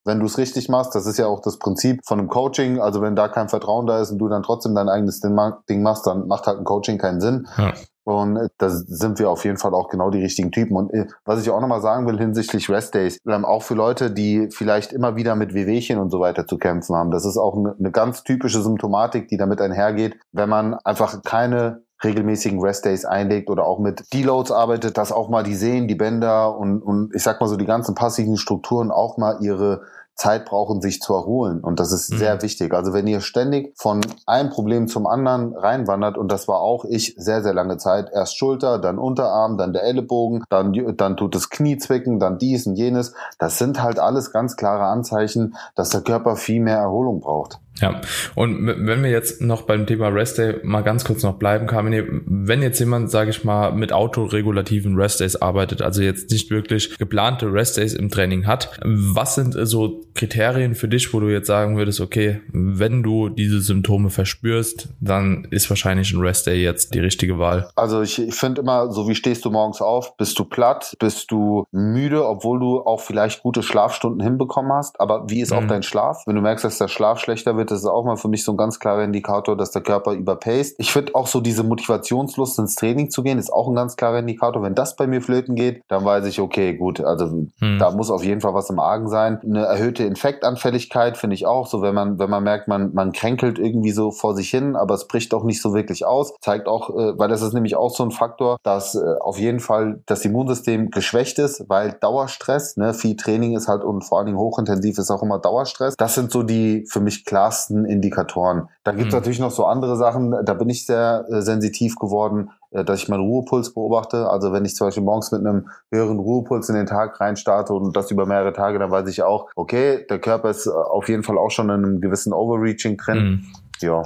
wenn 0.07 0.19
du 0.19 0.25
es 0.25 0.37
richtig 0.37 0.69
machst. 0.69 0.95
Das 0.95 1.05
ist 1.05 1.17
ja 1.17 1.27
auch 1.27 1.41
das 1.41 1.59
Prinzip 1.59 2.01
von 2.05 2.19
einem 2.19 2.29
Coaching. 2.29 2.79
Also 2.79 3.01
wenn 3.01 3.15
da 3.15 3.27
kein 3.27 3.49
Vertrauen 3.49 3.85
da 3.85 3.99
ist 3.99 4.11
und 4.11 4.17
du 4.17 4.27
dann 4.27 4.41
trotzdem 4.41 4.73
dein 4.73 4.89
eigenes 4.89 5.19
Ding 5.19 5.83
machst, 5.83 6.07
dann 6.07 6.27
macht 6.27 6.47
halt 6.47 6.57
ein 6.57 6.63
Coaching 6.63 6.97
keinen 6.97 7.21
Sinn. 7.21 7.47
Ja. 7.57 7.73
Und 8.07 8.37
äh, 8.37 8.47
da 8.57 8.69
sind 8.69 9.19
wir 9.19 9.29
auf 9.29 9.43
jeden 9.43 9.57
Fall 9.57 9.73
auch 9.73 9.89
genau 9.89 10.09
die 10.09 10.21
richtigen 10.21 10.51
Typen. 10.51 10.77
Und 10.77 10.93
äh, 10.93 11.07
was 11.25 11.41
ich 11.41 11.49
auch 11.49 11.59
nochmal 11.59 11.81
sagen 11.81 12.07
will 12.07 12.17
hinsichtlich 12.17 12.69
Rest 12.69 12.95
Days, 12.95 13.19
ähm, 13.27 13.43
auch 13.43 13.63
für 13.63 13.73
Leute, 13.73 14.11
die 14.11 14.47
vielleicht 14.49 14.93
immer 14.93 15.17
wieder 15.17 15.35
mit 15.35 15.53
Wehwehchen 15.53 15.99
und 15.99 16.09
so 16.09 16.21
weiter 16.21 16.47
zu 16.47 16.57
kämpfen 16.57 16.95
haben, 16.95 17.11
das 17.11 17.25
ist 17.25 17.35
auch 17.35 17.57
eine 17.57 17.91
ganz 17.91 18.23
typische 18.23 18.61
Symptomatik, 18.61 19.27
die 19.27 19.35
damit 19.35 19.59
einhergeht, 19.59 20.17
wenn 20.31 20.47
man 20.47 20.75
einfach 20.85 21.21
keine 21.23 21.81
regelmäßigen 22.03 22.61
Rest 22.61 22.85
Days 22.85 23.05
einlegt 23.05 23.49
oder 23.49 23.65
auch 23.65 23.79
mit 23.79 24.13
Deloads 24.13 24.51
arbeitet, 24.51 24.97
dass 24.97 25.11
auch 25.11 25.29
mal 25.29 25.43
die 25.43 25.55
Sehnen, 25.55 25.87
die 25.87 25.95
Bänder 25.95 26.57
und, 26.57 26.81
und 26.81 27.13
ich 27.13 27.23
sag 27.23 27.41
mal 27.41 27.47
so 27.47 27.57
die 27.57 27.65
ganzen 27.65 27.95
passiven 27.95 28.37
Strukturen 28.37 28.91
auch 28.91 29.17
mal 29.17 29.39
ihre 29.41 29.81
Zeit 30.17 30.45
brauchen, 30.45 30.81
sich 30.81 30.99
zu 30.99 31.13
erholen. 31.13 31.59
Und 31.61 31.79
das 31.79 31.91
ist 31.91 32.11
mhm. 32.11 32.17
sehr 32.17 32.41
wichtig. 32.41 32.73
Also 32.73 32.91
wenn 32.91 33.07
ihr 33.07 33.21
ständig 33.21 33.73
von 33.77 34.01
einem 34.25 34.49
Problem 34.49 34.87
zum 34.87 35.05
anderen 35.07 35.55
reinwandert, 35.55 36.17
und 36.17 36.31
das 36.31 36.47
war 36.47 36.59
auch 36.59 36.85
ich 36.85 37.15
sehr, 37.17 37.43
sehr 37.43 37.53
lange 37.53 37.77
Zeit, 37.77 38.09
erst 38.11 38.37
Schulter, 38.37 38.79
dann 38.79 38.97
Unterarm, 38.97 39.57
dann 39.57 39.73
der 39.73 39.83
Ellenbogen, 39.83 40.43
dann, 40.49 40.73
dann 40.97 41.17
tut 41.17 41.35
das 41.35 41.49
Knie 41.49 41.77
zwicken, 41.77 42.19
dann 42.19 42.39
dies 42.39 42.65
und 42.65 42.75
jenes. 42.75 43.13
Das 43.37 43.57
sind 43.57 43.81
halt 43.81 43.99
alles 43.99 44.31
ganz 44.31 44.55
klare 44.55 44.85
Anzeichen, 44.85 45.55
dass 45.75 45.89
der 45.89 46.01
Körper 46.01 46.35
viel 46.35 46.61
mehr 46.61 46.77
Erholung 46.77 47.21
braucht. 47.21 47.59
Ja, 47.79 48.01
und 48.35 48.65
wenn 48.65 49.03
wir 49.03 49.09
jetzt 49.09 49.41
noch 49.41 49.63
beim 49.63 49.85
Thema 49.85 50.07
Rest 50.07 50.37
Day 50.37 50.55
mal 50.63 50.81
ganz 50.81 51.05
kurz 51.05 51.23
noch 51.23 51.35
bleiben, 51.35 51.67
Carmine, 51.67 52.05
wenn 52.25 52.61
jetzt 52.61 52.79
jemand, 52.79 53.11
sage 53.11 53.29
ich 53.29 53.43
mal, 53.43 53.71
mit 53.71 53.93
autoregulativen 53.93 54.95
Rest 54.95 55.19
Days 55.19 55.35
arbeitet, 55.35 55.81
also 55.81 56.01
jetzt 56.01 56.31
nicht 56.31 56.49
wirklich 56.49 56.97
geplante 56.97 57.51
Rest 57.51 57.77
Days 57.77 57.93
im 57.93 58.09
Training 58.09 58.47
hat, 58.47 58.79
was 58.83 59.35
sind 59.35 59.55
so 59.57 60.01
Kriterien 60.15 60.75
für 60.75 60.87
dich, 60.87 61.13
wo 61.13 61.19
du 61.19 61.27
jetzt 61.27 61.47
sagen 61.47 61.77
würdest, 61.77 62.01
okay, 62.01 62.41
wenn 62.51 63.03
du 63.03 63.29
diese 63.29 63.61
Symptome 63.61 64.09
verspürst, 64.09 64.89
dann 64.99 65.47
ist 65.51 65.69
wahrscheinlich 65.69 66.11
ein 66.13 66.19
Rest 66.19 66.47
Day 66.47 66.61
jetzt 66.61 66.93
die 66.93 66.99
richtige 66.99 67.37
Wahl? 67.37 67.69
Also 67.75 68.01
ich, 68.01 68.19
ich 68.19 68.35
finde 68.35 68.61
immer, 68.61 68.91
so 68.91 69.07
wie 69.07 69.15
stehst 69.15 69.45
du 69.45 69.51
morgens 69.51 69.81
auf, 69.81 70.17
bist 70.17 70.37
du 70.39 70.45
platt, 70.45 70.95
bist 70.99 71.31
du 71.31 71.65
müde, 71.71 72.25
obwohl 72.25 72.59
du 72.59 72.81
auch 72.81 73.01
vielleicht 73.01 73.43
gute 73.43 73.61
Schlafstunden 73.61 74.21
hinbekommen 74.21 74.71
hast, 74.73 74.99
aber 74.99 75.29
wie 75.29 75.41
ist 75.41 75.51
mhm. 75.51 75.57
auch 75.57 75.67
dein 75.67 75.83
Schlaf? 75.83 76.23
Wenn 76.25 76.35
du 76.35 76.41
merkst, 76.41 76.65
dass 76.65 76.77
der 76.77 76.87
Schlaf 76.87 77.19
schlechter 77.19 77.57
wird, 77.57 77.66
das 77.71 77.79
ist 77.79 77.85
auch 77.85 78.05
mal 78.05 78.17
für 78.17 78.27
mich 78.27 78.43
so 78.43 78.53
ein 78.53 78.57
ganz 78.57 78.79
klarer 78.79 79.03
Indikator, 79.03 79.55
dass 79.55 79.71
der 79.71 79.81
Körper 79.81 80.13
überpaced. 80.13 80.75
Ich 80.77 80.91
finde 80.91 81.15
auch 81.15 81.27
so 81.27 81.41
diese 81.41 81.63
Motivationslust 81.63 82.59
ins 82.59 82.75
Training 82.75 83.09
zu 83.09 83.23
gehen, 83.23 83.37
ist 83.37 83.51
auch 83.51 83.67
ein 83.67 83.75
ganz 83.75 83.95
klarer 83.95 84.19
Indikator. 84.19 84.61
Wenn 84.63 84.75
das 84.75 84.95
bei 84.95 85.07
mir 85.07 85.21
flöten 85.21 85.55
geht, 85.55 85.83
dann 85.87 86.05
weiß 86.05 86.25
ich, 86.25 86.39
okay, 86.39 86.75
gut, 86.75 87.01
also 87.01 87.25
hm. 87.59 87.79
da 87.79 87.91
muss 87.91 88.09
auf 88.09 88.23
jeden 88.23 88.41
Fall 88.41 88.53
was 88.53 88.69
im 88.69 88.79
Argen 88.79 89.07
sein. 89.07 89.39
Eine 89.43 89.65
erhöhte 89.65 90.03
Infektanfälligkeit 90.03 91.17
finde 91.17 91.35
ich 91.35 91.45
auch, 91.45 91.67
so 91.67 91.81
wenn 91.81 91.95
man, 91.95 92.19
wenn 92.19 92.29
man 92.29 92.43
merkt, 92.43 92.67
man, 92.67 92.93
man 92.93 93.11
kränkelt 93.11 93.59
irgendwie 93.59 93.91
so 93.91 94.11
vor 94.11 94.35
sich 94.35 94.49
hin, 94.49 94.75
aber 94.75 94.93
es 94.95 95.07
bricht 95.07 95.33
auch 95.33 95.43
nicht 95.43 95.61
so 95.61 95.73
wirklich 95.73 96.05
aus, 96.05 96.33
zeigt 96.41 96.67
auch, 96.67 96.89
äh, 96.89 97.17
weil 97.17 97.29
das 97.29 97.41
ist 97.41 97.53
nämlich 97.53 97.75
auch 97.75 97.89
so 97.89 98.03
ein 98.03 98.11
Faktor, 98.11 98.57
dass 98.63 98.95
äh, 98.95 98.99
auf 99.19 99.39
jeden 99.39 99.59
Fall 99.59 100.01
das 100.05 100.23
Immunsystem 100.25 100.89
geschwächt 100.91 101.39
ist, 101.39 101.65
weil 101.67 101.93
Dauerstress, 101.93 102.77
ne, 102.77 102.93
viel 102.93 103.15
Training 103.15 103.55
ist 103.55 103.67
halt 103.67 103.83
und 103.83 104.03
vor 104.03 104.19
allen 104.19 104.27
Dingen 104.27 104.37
hochintensiv 104.37 104.97
ist 104.97 105.11
auch 105.11 105.23
immer 105.23 105.39
Dauerstress. 105.39 105.95
Das 105.97 106.15
sind 106.15 106.31
so 106.31 106.43
die 106.43 106.85
für 106.89 106.99
mich 106.99 107.25
klarsten 107.25 107.56
wichtigsten 107.57 107.85
Indikatoren. 107.85 108.69
Da 108.83 108.91
gibt 108.91 109.07
es 109.07 109.13
mhm. 109.13 109.19
natürlich 109.19 109.39
noch 109.39 109.51
so 109.51 109.65
andere 109.65 109.97
Sachen, 109.97 110.35
da 110.43 110.53
bin 110.53 110.69
ich 110.69 110.85
sehr 110.85 111.25
äh, 111.29 111.41
sensitiv 111.41 111.95
geworden, 111.95 112.51
äh, 112.71 112.83
dass 112.83 113.01
ich 113.01 113.09
meinen 113.09 113.21
Ruhepuls 113.21 113.73
beobachte. 113.73 114.29
Also 114.29 114.53
wenn 114.53 114.65
ich 114.65 114.75
zum 114.75 114.87
Beispiel 114.87 115.03
morgens 115.03 115.31
mit 115.31 115.41
einem 115.41 115.69
höheren 115.91 116.19
Ruhepuls 116.19 116.69
in 116.69 116.75
den 116.75 116.85
Tag 116.85 117.19
reinstarte 117.19 117.73
und 117.73 117.95
das 117.95 118.11
über 118.11 118.25
mehrere 118.25 118.53
Tage, 118.53 118.79
dann 118.79 118.91
weiß 118.91 119.07
ich 119.09 119.23
auch, 119.23 119.47
okay, 119.55 120.05
der 120.09 120.19
Körper 120.19 120.49
ist 120.49 120.67
äh, 120.67 120.71
auf 120.71 121.09
jeden 121.09 121.23
Fall 121.23 121.37
auch 121.37 121.51
schon 121.51 121.69
in 121.69 121.83
einem 121.83 122.01
gewissen 122.01 122.33
Overreaching 122.33 122.97
drin. 122.97 123.17
Mhm. 123.17 123.45
Ja. 123.81 124.03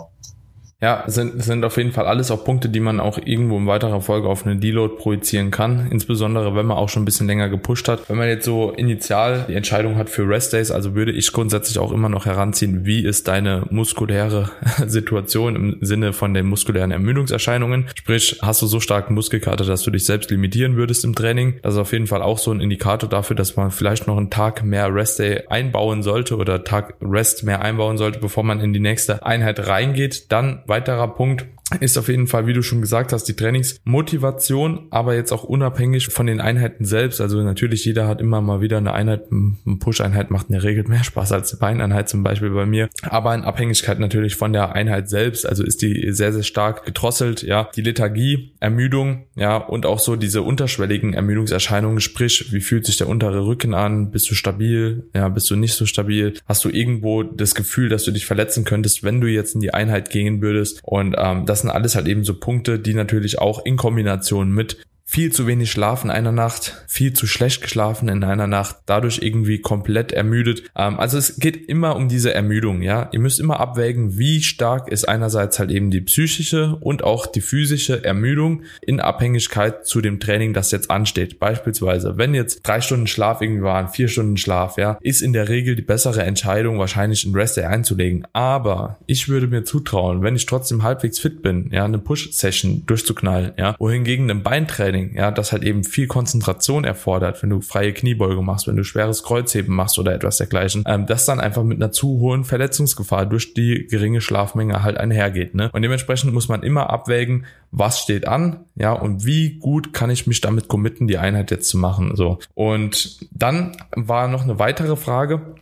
Ja, 0.81 1.03
sind, 1.05 1.43
sind 1.43 1.63
auf 1.63 1.77
jeden 1.77 1.91
Fall 1.91 2.07
alles 2.07 2.31
auch 2.31 2.43
Punkte, 2.43 2.67
die 2.67 2.79
man 2.79 2.99
auch 2.99 3.19
irgendwo 3.23 3.55
in 3.57 3.67
weiterer 3.67 4.01
Folge 4.01 4.27
auf 4.27 4.47
eine 4.47 4.55
Deload 4.55 4.95
projizieren 4.95 5.51
kann. 5.51 5.87
Insbesondere, 5.91 6.55
wenn 6.55 6.65
man 6.65 6.77
auch 6.77 6.89
schon 6.89 7.03
ein 7.03 7.05
bisschen 7.05 7.27
länger 7.27 7.49
gepusht 7.49 7.87
hat. 7.87 8.09
Wenn 8.09 8.17
man 8.17 8.27
jetzt 8.27 8.45
so 8.45 8.71
initial 8.71 9.45
die 9.47 9.53
Entscheidung 9.53 9.97
hat 9.97 10.09
für 10.09 10.27
Rest 10.27 10.53
Days, 10.53 10.71
also 10.71 10.95
würde 10.95 11.11
ich 11.11 11.31
grundsätzlich 11.31 11.77
auch 11.77 11.91
immer 11.91 12.09
noch 12.09 12.25
heranziehen, 12.25 12.83
wie 12.83 13.05
ist 13.05 13.27
deine 13.27 13.67
muskuläre 13.69 14.49
Situation 14.87 15.55
im 15.55 15.77
Sinne 15.81 16.13
von 16.13 16.33
den 16.33 16.47
muskulären 16.47 16.89
Ermüdungserscheinungen. 16.89 17.85
Sprich, 17.95 18.39
hast 18.41 18.63
du 18.63 18.65
so 18.65 18.79
starken 18.79 19.13
Muskelkater, 19.13 19.65
dass 19.65 19.83
du 19.83 19.91
dich 19.91 20.05
selbst 20.05 20.31
limitieren 20.31 20.77
würdest 20.77 21.05
im 21.05 21.13
Training. 21.13 21.59
Das 21.61 21.75
ist 21.75 21.79
auf 21.79 21.93
jeden 21.93 22.07
Fall 22.07 22.23
auch 22.23 22.39
so 22.39 22.51
ein 22.51 22.59
Indikator 22.59 23.07
dafür, 23.07 23.35
dass 23.35 23.55
man 23.55 23.69
vielleicht 23.69 24.07
noch 24.07 24.17
einen 24.17 24.31
Tag 24.31 24.63
mehr 24.63 24.91
Rest 24.91 25.19
Day 25.19 25.43
einbauen 25.47 26.01
sollte 26.01 26.37
oder 26.37 26.63
Tag 26.63 26.95
Rest 27.03 27.43
mehr 27.43 27.61
einbauen 27.61 27.99
sollte, 27.99 28.17
bevor 28.17 28.43
man 28.43 28.59
in 28.59 28.73
die 28.73 28.79
nächste 28.79 29.23
Einheit 29.23 29.67
reingeht. 29.67 30.31
Dann 30.31 30.63
weiterer 30.71 31.09
Punkt 31.09 31.45
ist 31.79 31.97
auf 31.97 32.07
jeden 32.07 32.27
Fall, 32.27 32.47
wie 32.47 32.53
du 32.53 32.61
schon 32.61 32.81
gesagt 32.81 33.13
hast, 33.13 33.23
die 33.25 33.35
Trainingsmotivation, 33.35 34.87
aber 34.89 35.15
jetzt 35.15 35.31
auch 35.31 35.43
unabhängig 35.43 36.07
von 36.07 36.27
den 36.27 36.41
Einheiten 36.41 36.85
selbst. 36.85 37.21
Also 37.21 37.41
natürlich, 37.41 37.85
jeder 37.85 38.07
hat 38.07 38.21
immer 38.21 38.41
mal 38.41 38.61
wieder 38.61 38.77
eine 38.77 38.93
Einheit, 38.93 39.25
eine 39.31 39.77
Push-Einheit 39.77 40.31
macht 40.31 40.47
in 40.49 40.53
der 40.53 40.63
Regel 40.63 40.83
mehr 40.87 41.03
Spaß 41.03 41.31
als 41.31 41.51
eine 41.51 41.59
Beineinheit 41.59 42.09
zum 42.09 42.23
Beispiel 42.23 42.49
bei 42.49 42.65
mir. 42.65 42.89
Aber 43.03 43.33
in 43.33 43.43
Abhängigkeit 43.43 43.99
natürlich 43.99 44.35
von 44.35 44.53
der 44.53 44.73
Einheit 44.73 45.09
selbst, 45.09 45.45
also 45.45 45.63
ist 45.63 45.81
die 45.81 46.11
sehr, 46.11 46.33
sehr 46.33 46.43
stark 46.43 46.85
gedrosselt, 46.85 47.43
ja. 47.43 47.69
Die 47.75 47.81
Lethargie, 47.81 48.51
Ermüdung, 48.59 49.25
ja, 49.35 49.57
und 49.57 49.85
auch 49.85 49.99
so 49.99 50.15
diese 50.15 50.41
unterschwelligen 50.41 51.13
Ermüdungserscheinungen, 51.13 52.01
sprich, 52.01 52.51
wie 52.51 52.61
fühlt 52.61 52.85
sich 52.85 52.97
der 52.97 53.07
untere 53.07 53.45
Rücken 53.45 53.73
an? 53.73 54.11
Bist 54.11 54.29
du 54.29 54.35
stabil? 54.35 55.09
Ja, 55.15 55.29
bist 55.29 55.49
du 55.49 55.55
nicht 55.55 55.73
so 55.73 55.85
stabil? 55.85 56.33
Hast 56.45 56.65
du 56.65 56.69
irgendwo 56.69 57.23
das 57.23 57.55
Gefühl, 57.55 57.89
dass 57.89 58.03
du 58.03 58.11
dich 58.11 58.25
verletzen 58.25 58.65
könntest, 58.65 59.03
wenn 59.03 59.21
du 59.21 59.27
jetzt 59.27 59.55
in 59.55 59.61
die 59.61 59.73
Einheit 59.73 60.09
gehen 60.09 60.41
würdest? 60.41 60.81
Und 60.83 61.15
ähm, 61.17 61.45
das 61.45 61.60
sind 61.61 61.69
alles 61.69 61.95
halt 61.95 62.07
eben 62.07 62.23
so 62.23 62.33
Punkte, 62.39 62.79
die 62.79 62.93
natürlich 62.93 63.39
auch 63.39 63.63
in 63.65 63.77
Kombination 63.77 64.51
mit 64.51 64.83
viel 65.11 65.33
zu 65.33 65.45
wenig 65.45 65.69
Schlaf 65.69 66.05
in 66.05 66.09
einer 66.09 66.31
Nacht, 66.31 66.85
viel 66.87 67.11
zu 67.11 67.27
schlecht 67.27 67.61
geschlafen 67.61 68.07
in 68.07 68.23
einer 68.23 68.47
Nacht, 68.47 68.77
dadurch 68.85 69.19
irgendwie 69.21 69.59
komplett 69.59 70.13
ermüdet. 70.13 70.63
Ähm, 70.73 70.97
also 71.01 71.17
es 71.17 71.35
geht 71.35 71.67
immer 71.67 71.97
um 71.97 72.07
diese 72.07 72.33
Ermüdung, 72.33 72.81
ja. 72.81 73.09
Ihr 73.11 73.19
müsst 73.19 73.41
immer 73.41 73.59
abwägen, 73.59 74.17
wie 74.17 74.41
stark 74.41 74.89
ist 74.89 75.09
einerseits 75.09 75.59
halt 75.59 75.69
eben 75.69 75.91
die 75.91 75.99
psychische 75.99 76.77
und 76.79 77.03
auch 77.03 77.25
die 77.25 77.41
physische 77.41 78.05
Ermüdung 78.05 78.63
in 78.81 79.01
Abhängigkeit 79.01 79.85
zu 79.85 79.99
dem 79.99 80.21
Training, 80.21 80.53
das 80.53 80.71
jetzt 80.71 80.89
ansteht. 80.89 81.39
Beispielsweise, 81.39 82.17
wenn 82.17 82.33
jetzt 82.33 82.61
drei 82.63 82.79
Stunden 82.79 83.07
Schlaf 83.07 83.41
irgendwie 83.41 83.63
waren, 83.63 83.89
vier 83.89 84.07
Stunden 84.07 84.37
Schlaf, 84.37 84.77
ja, 84.77 84.97
ist 85.01 85.21
in 85.21 85.33
der 85.33 85.49
Regel 85.49 85.75
die 85.75 85.81
bessere 85.81 86.23
Entscheidung, 86.23 86.79
wahrscheinlich 86.79 87.25
einen 87.25 87.35
Rest 87.35 87.57
Day 87.57 87.65
einzulegen. 87.65 88.25
Aber 88.31 88.97
ich 89.07 89.27
würde 89.27 89.47
mir 89.47 89.65
zutrauen, 89.65 90.21
wenn 90.21 90.37
ich 90.37 90.45
trotzdem 90.45 90.83
halbwegs 90.83 91.19
fit 91.19 91.41
bin, 91.41 91.69
ja, 91.73 91.83
eine 91.83 91.99
Push-Session 91.99 92.83
durchzuknallen, 92.85 93.51
ja, 93.57 93.75
wohingegen 93.77 94.31
ein 94.31 94.41
Beintraining 94.41 95.00
Training, 95.01 95.15
ja, 95.15 95.31
das 95.31 95.51
halt 95.51 95.63
eben 95.63 95.83
viel 95.83 96.07
Konzentration 96.07 96.83
erfordert, 96.83 97.41
wenn 97.41 97.49
du 97.49 97.61
freie 97.61 97.93
Kniebeuge 97.93 98.41
machst, 98.41 98.67
wenn 98.67 98.75
du 98.75 98.83
schweres 98.83 99.23
Kreuzheben 99.23 99.75
machst 99.75 99.99
oder 99.99 100.13
etwas 100.13 100.37
dergleichen, 100.37 100.83
ähm, 100.87 101.05
das 101.05 101.25
dann 101.25 101.39
einfach 101.39 101.63
mit 101.63 101.77
einer 101.77 101.91
zu 101.91 102.19
hohen 102.19 102.43
Verletzungsgefahr 102.43 103.25
durch 103.25 103.53
die 103.53 103.87
geringe 103.89 104.21
Schlafmenge 104.21 104.83
halt 104.83 104.97
einhergeht. 104.97 105.55
Ne? 105.55 105.69
Und 105.73 105.81
dementsprechend 105.81 106.33
muss 106.33 106.47
man 106.47 106.63
immer 106.63 106.89
abwägen, 106.89 107.45
was 107.71 107.99
steht 107.99 108.27
an, 108.27 108.65
ja, 108.75 108.91
und 108.91 109.25
wie 109.25 109.57
gut 109.59 109.93
kann 109.93 110.09
ich 110.09 110.27
mich 110.27 110.41
damit 110.41 110.67
committen, 110.67 111.07
die 111.07 111.17
Einheit 111.17 111.51
jetzt 111.51 111.69
zu 111.69 111.77
machen. 111.77 112.15
So. 112.15 112.39
Und 112.53 113.27
dann 113.31 113.77
war 113.95 114.27
noch 114.27 114.43
eine 114.43 114.59
weitere 114.59 114.95
Frage, 114.95 115.55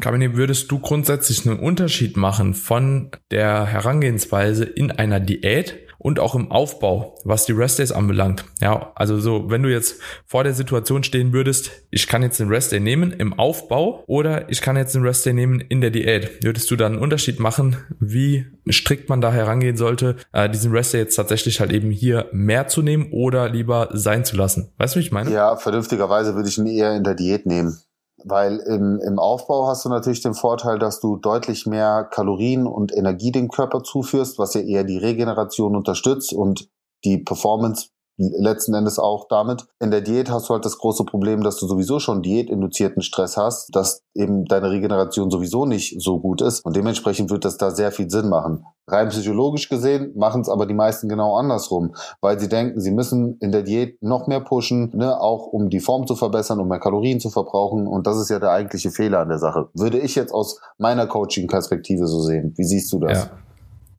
Kamine, 0.00 0.36
würdest 0.36 0.70
du 0.70 0.78
grundsätzlich 0.78 1.46
einen 1.46 1.58
Unterschied 1.58 2.16
machen 2.16 2.54
von 2.54 3.10
der 3.32 3.66
Herangehensweise 3.66 4.64
in 4.64 4.92
einer 4.92 5.18
Diät 5.18 5.89
und 6.00 6.18
auch 6.18 6.34
im 6.34 6.50
Aufbau, 6.50 7.14
was 7.24 7.44
die 7.44 7.52
Restdays 7.52 7.92
anbelangt. 7.92 8.44
Ja, 8.60 8.92
also 8.94 9.20
so, 9.20 9.50
wenn 9.50 9.62
du 9.62 9.70
jetzt 9.70 10.00
vor 10.26 10.44
der 10.44 10.54
Situation 10.54 11.04
stehen 11.04 11.32
würdest, 11.32 11.70
ich 11.90 12.06
kann 12.06 12.22
jetzt 12.22 12.40
den 12.40 12.48
Restday 12.48 12.80
nehmen 12.80 13.12
im 13.12 13.38
Aufbau 13.38 14.02
oder 14.06 14.50
ich 14.50 14.62
kann 14.62 14.76
jetzt 14.76 14.94
den 14.94 15.02
Restday 15.02 15.34
nehmen 15.34 15.60
in 15.60 15.82
der 15.82 15.90
Diät, 15.90 16.42
würdest 16.42 16.70
du 16.70 16.76
da 16.76 16.86
einen 16.86 16.98
Unterschied 16.98 17.38
machen, 17.38 17.76
wie 18.00 18.46
strikt 18.70 19.10
man 19.10 19.20
da 19.20 19.30
herangehen 19.30 19.76
sollte, 19.76 20.16
äh, 20.32 20.48
diesen 20.48 20.72
Restday 20.72 21.00
jetzt 21.00 21.16
tatsächlich 21.16 21.60
halt 21.60 21.70
eben 21.70 21.90
hier 21.90 22.28
mehr 22.32 22.66
zu 22.66 22.80
nehmen 22.80 23.08
oder 23.12 23.50
lieber 23.50 23.90
sein 23.92 24.24
zu 24.24 24.36
lassen? 24.36 24.72
Weißt 24.78 24.94
du, 24.94 25.00
wie 25.00 25.04
ich 25.04 25.12
meine? 25.12 25.30
Ja, 25.30 25.56
vernünftigerweise 25.56 26.34
würde 26.34 26.48
ich 26.48 26.56
ihn 26.56 26.66
eher 26.66 26.96
in 26.96 27.04
der 27.04 27.14
Diät 27.14 27.44
nehmen. 27.44 27.78
Weil 28.24 28.58
im, 28.58 29.00
im 29.00 29.18
Aufbau 29.18 29.66
hast 29.66 29.84
du 29.84 29.88
natürlich 29.88 30.22
den 30.22 30.34
Vorteil, 30.34 30.78
dass 30.78 31.00
du 31.00 31.16
deutlich 31.16 31.66
mehr 31.66 32.04
Kalorien 32.04 32.66
und 32.66 32.94
Energie 32.94 33.32
dem 33.32 33.48
Körper 33.48 33.82
zuführst, 33.82 34.38
was 34.38 34.54
ja 34.54 34.60
eher 34.60 34.84
die 34.84 34.98
Regeneration 34.98 35.76
unterstützt 35.76 36.32
und 36.32 36.68
die 37.04 37.18
Performance 37.18 37.88
letzten 38.20 38.74
Endes 38.74 38.98
auch 38.98 39.26
damit. 39.28 39.66
In 39.80 39.90
der 39.90 40.02
Diät 40.02 40.30
hast 40.30 40.48
du 40.48 40.54
halt 40.54 40.64
das 40.64 40.78
große 40.78 41.04
Problem, 41.04 41.42
dass 41.42 41.56
du 41.56 41.66
sowieso 41.66 41.98
schon 41.98 42.22
diätinduzierten 42.22 43.02
Stress 43.02 43.36
hast, 43.36 43.74
dass 43.74 44.02
eben 44.14 44.44
deine 44.44 44.70
Regeneration 44.70 45.30
sowieso 45.30 45.64
nicht 45.64 46.00
so 46.00 46.20
gut 46.20 46.42
ist 46.42 46.64
und 46.64 46.76
dementsprechend 46.76 47.30
wird 47.30 47.44
das 47.44 47.56
da 47.56 47.70
sehr 47.70 47.92
viel 47.92 48.10
Sinn 48.10 48.28
machen. 48.28 48.66
Rein 48.86 49.08
psychologisch 49.08 49.68
gesehen 49.68 50.12
machen 50.16 50.42
es 50.42 50.48
aber 50.48 50.66
die 50.66 50.74
meisten 50.74 51.08
genau 51.08 51.36
andersrum, 51.36 51.94
weil 52.20 52.38
sie 52.38 52.48
denken, 52.48 52.80
sie 52.80 52.90
müssen 52.90 53.38
in 53.40 53.52
der 53.52 53.62
Diät 53.62 54.02
noch 54.02 54.26
mehr 54.26 54.40
pushen, 54.40 54.90
ne, 54.94 55.20
auch 55.20 55.46
um 55.46 55.70
die 55.70 55.80
Form 55.80 56.06
zu 56.06 56.16
verbessern, 56.16 56.60
um 56.60 56.68
mehr 56.68 56.80
Kalorien 56.80 57.20
zu 57.20 57.30
verbrauchen 57.30 57.86
und 57.86 58.06
das 58.06 58.18
ist 58.18 58.30
ja 58.30 58.38
der 58.38 58.50
eigentliche 58.50 58.90
Fehler 58.90 59.20
an 59.20 59.28
der 59.28 59.38
Sache. 59.38 59.68
Würde 59.74 59.98
ich 59.98 60.14
jetzt 60.14 60.32
aus 60.32 60.60
meiner 60.78 61.06
Coaching-Perspektive 61.06 62.06
so 62.06 62.20
sehen. 62.20 62.52
Wie 62.56 62.64
siehst 62.64 62.92
du 62.92 62.98
das? 62.98 63.24
Ja. 63.24 63.30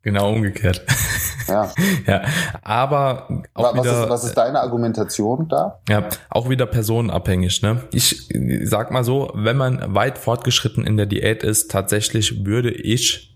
Genau 0.03 0.31
umgekehrt. 0.31 0.83
Ja. 1.51 1.71
ja. 2.07 2.21
Aber 2.63 3.27
auch 3.53 3.75
was, 3.75 3.83
wieder, 3.83 4.03
ist, 4.03 4.09
was 4.09 4.23
ist 4.23 4.37
deine 4.37 4.61
Argumentation 4.61 5.47
da? 5.47 5.79
Ja, 5.89 6.07
auch 6.29 6.49
wieder 6.49 6.65
personenabhängig. 6.65 7.61
Ne? 7.61 7.83
Ich 7.91 8.29
sag 8.63 8.91
mal 8.91 9.03
so, 9.03 9.31
wenn 9.35 9.57
man 9.57 9.93
weit 9.93 10.17
fortgeschritten 10.17 10.85
in 10.85 10.97
der 10.97 11.05
Diät 11.05 11.43
ist, 11.43 11.71
tatsächlich 11.71 12.45
würde 12.45 12.71
ich 12.71 13.30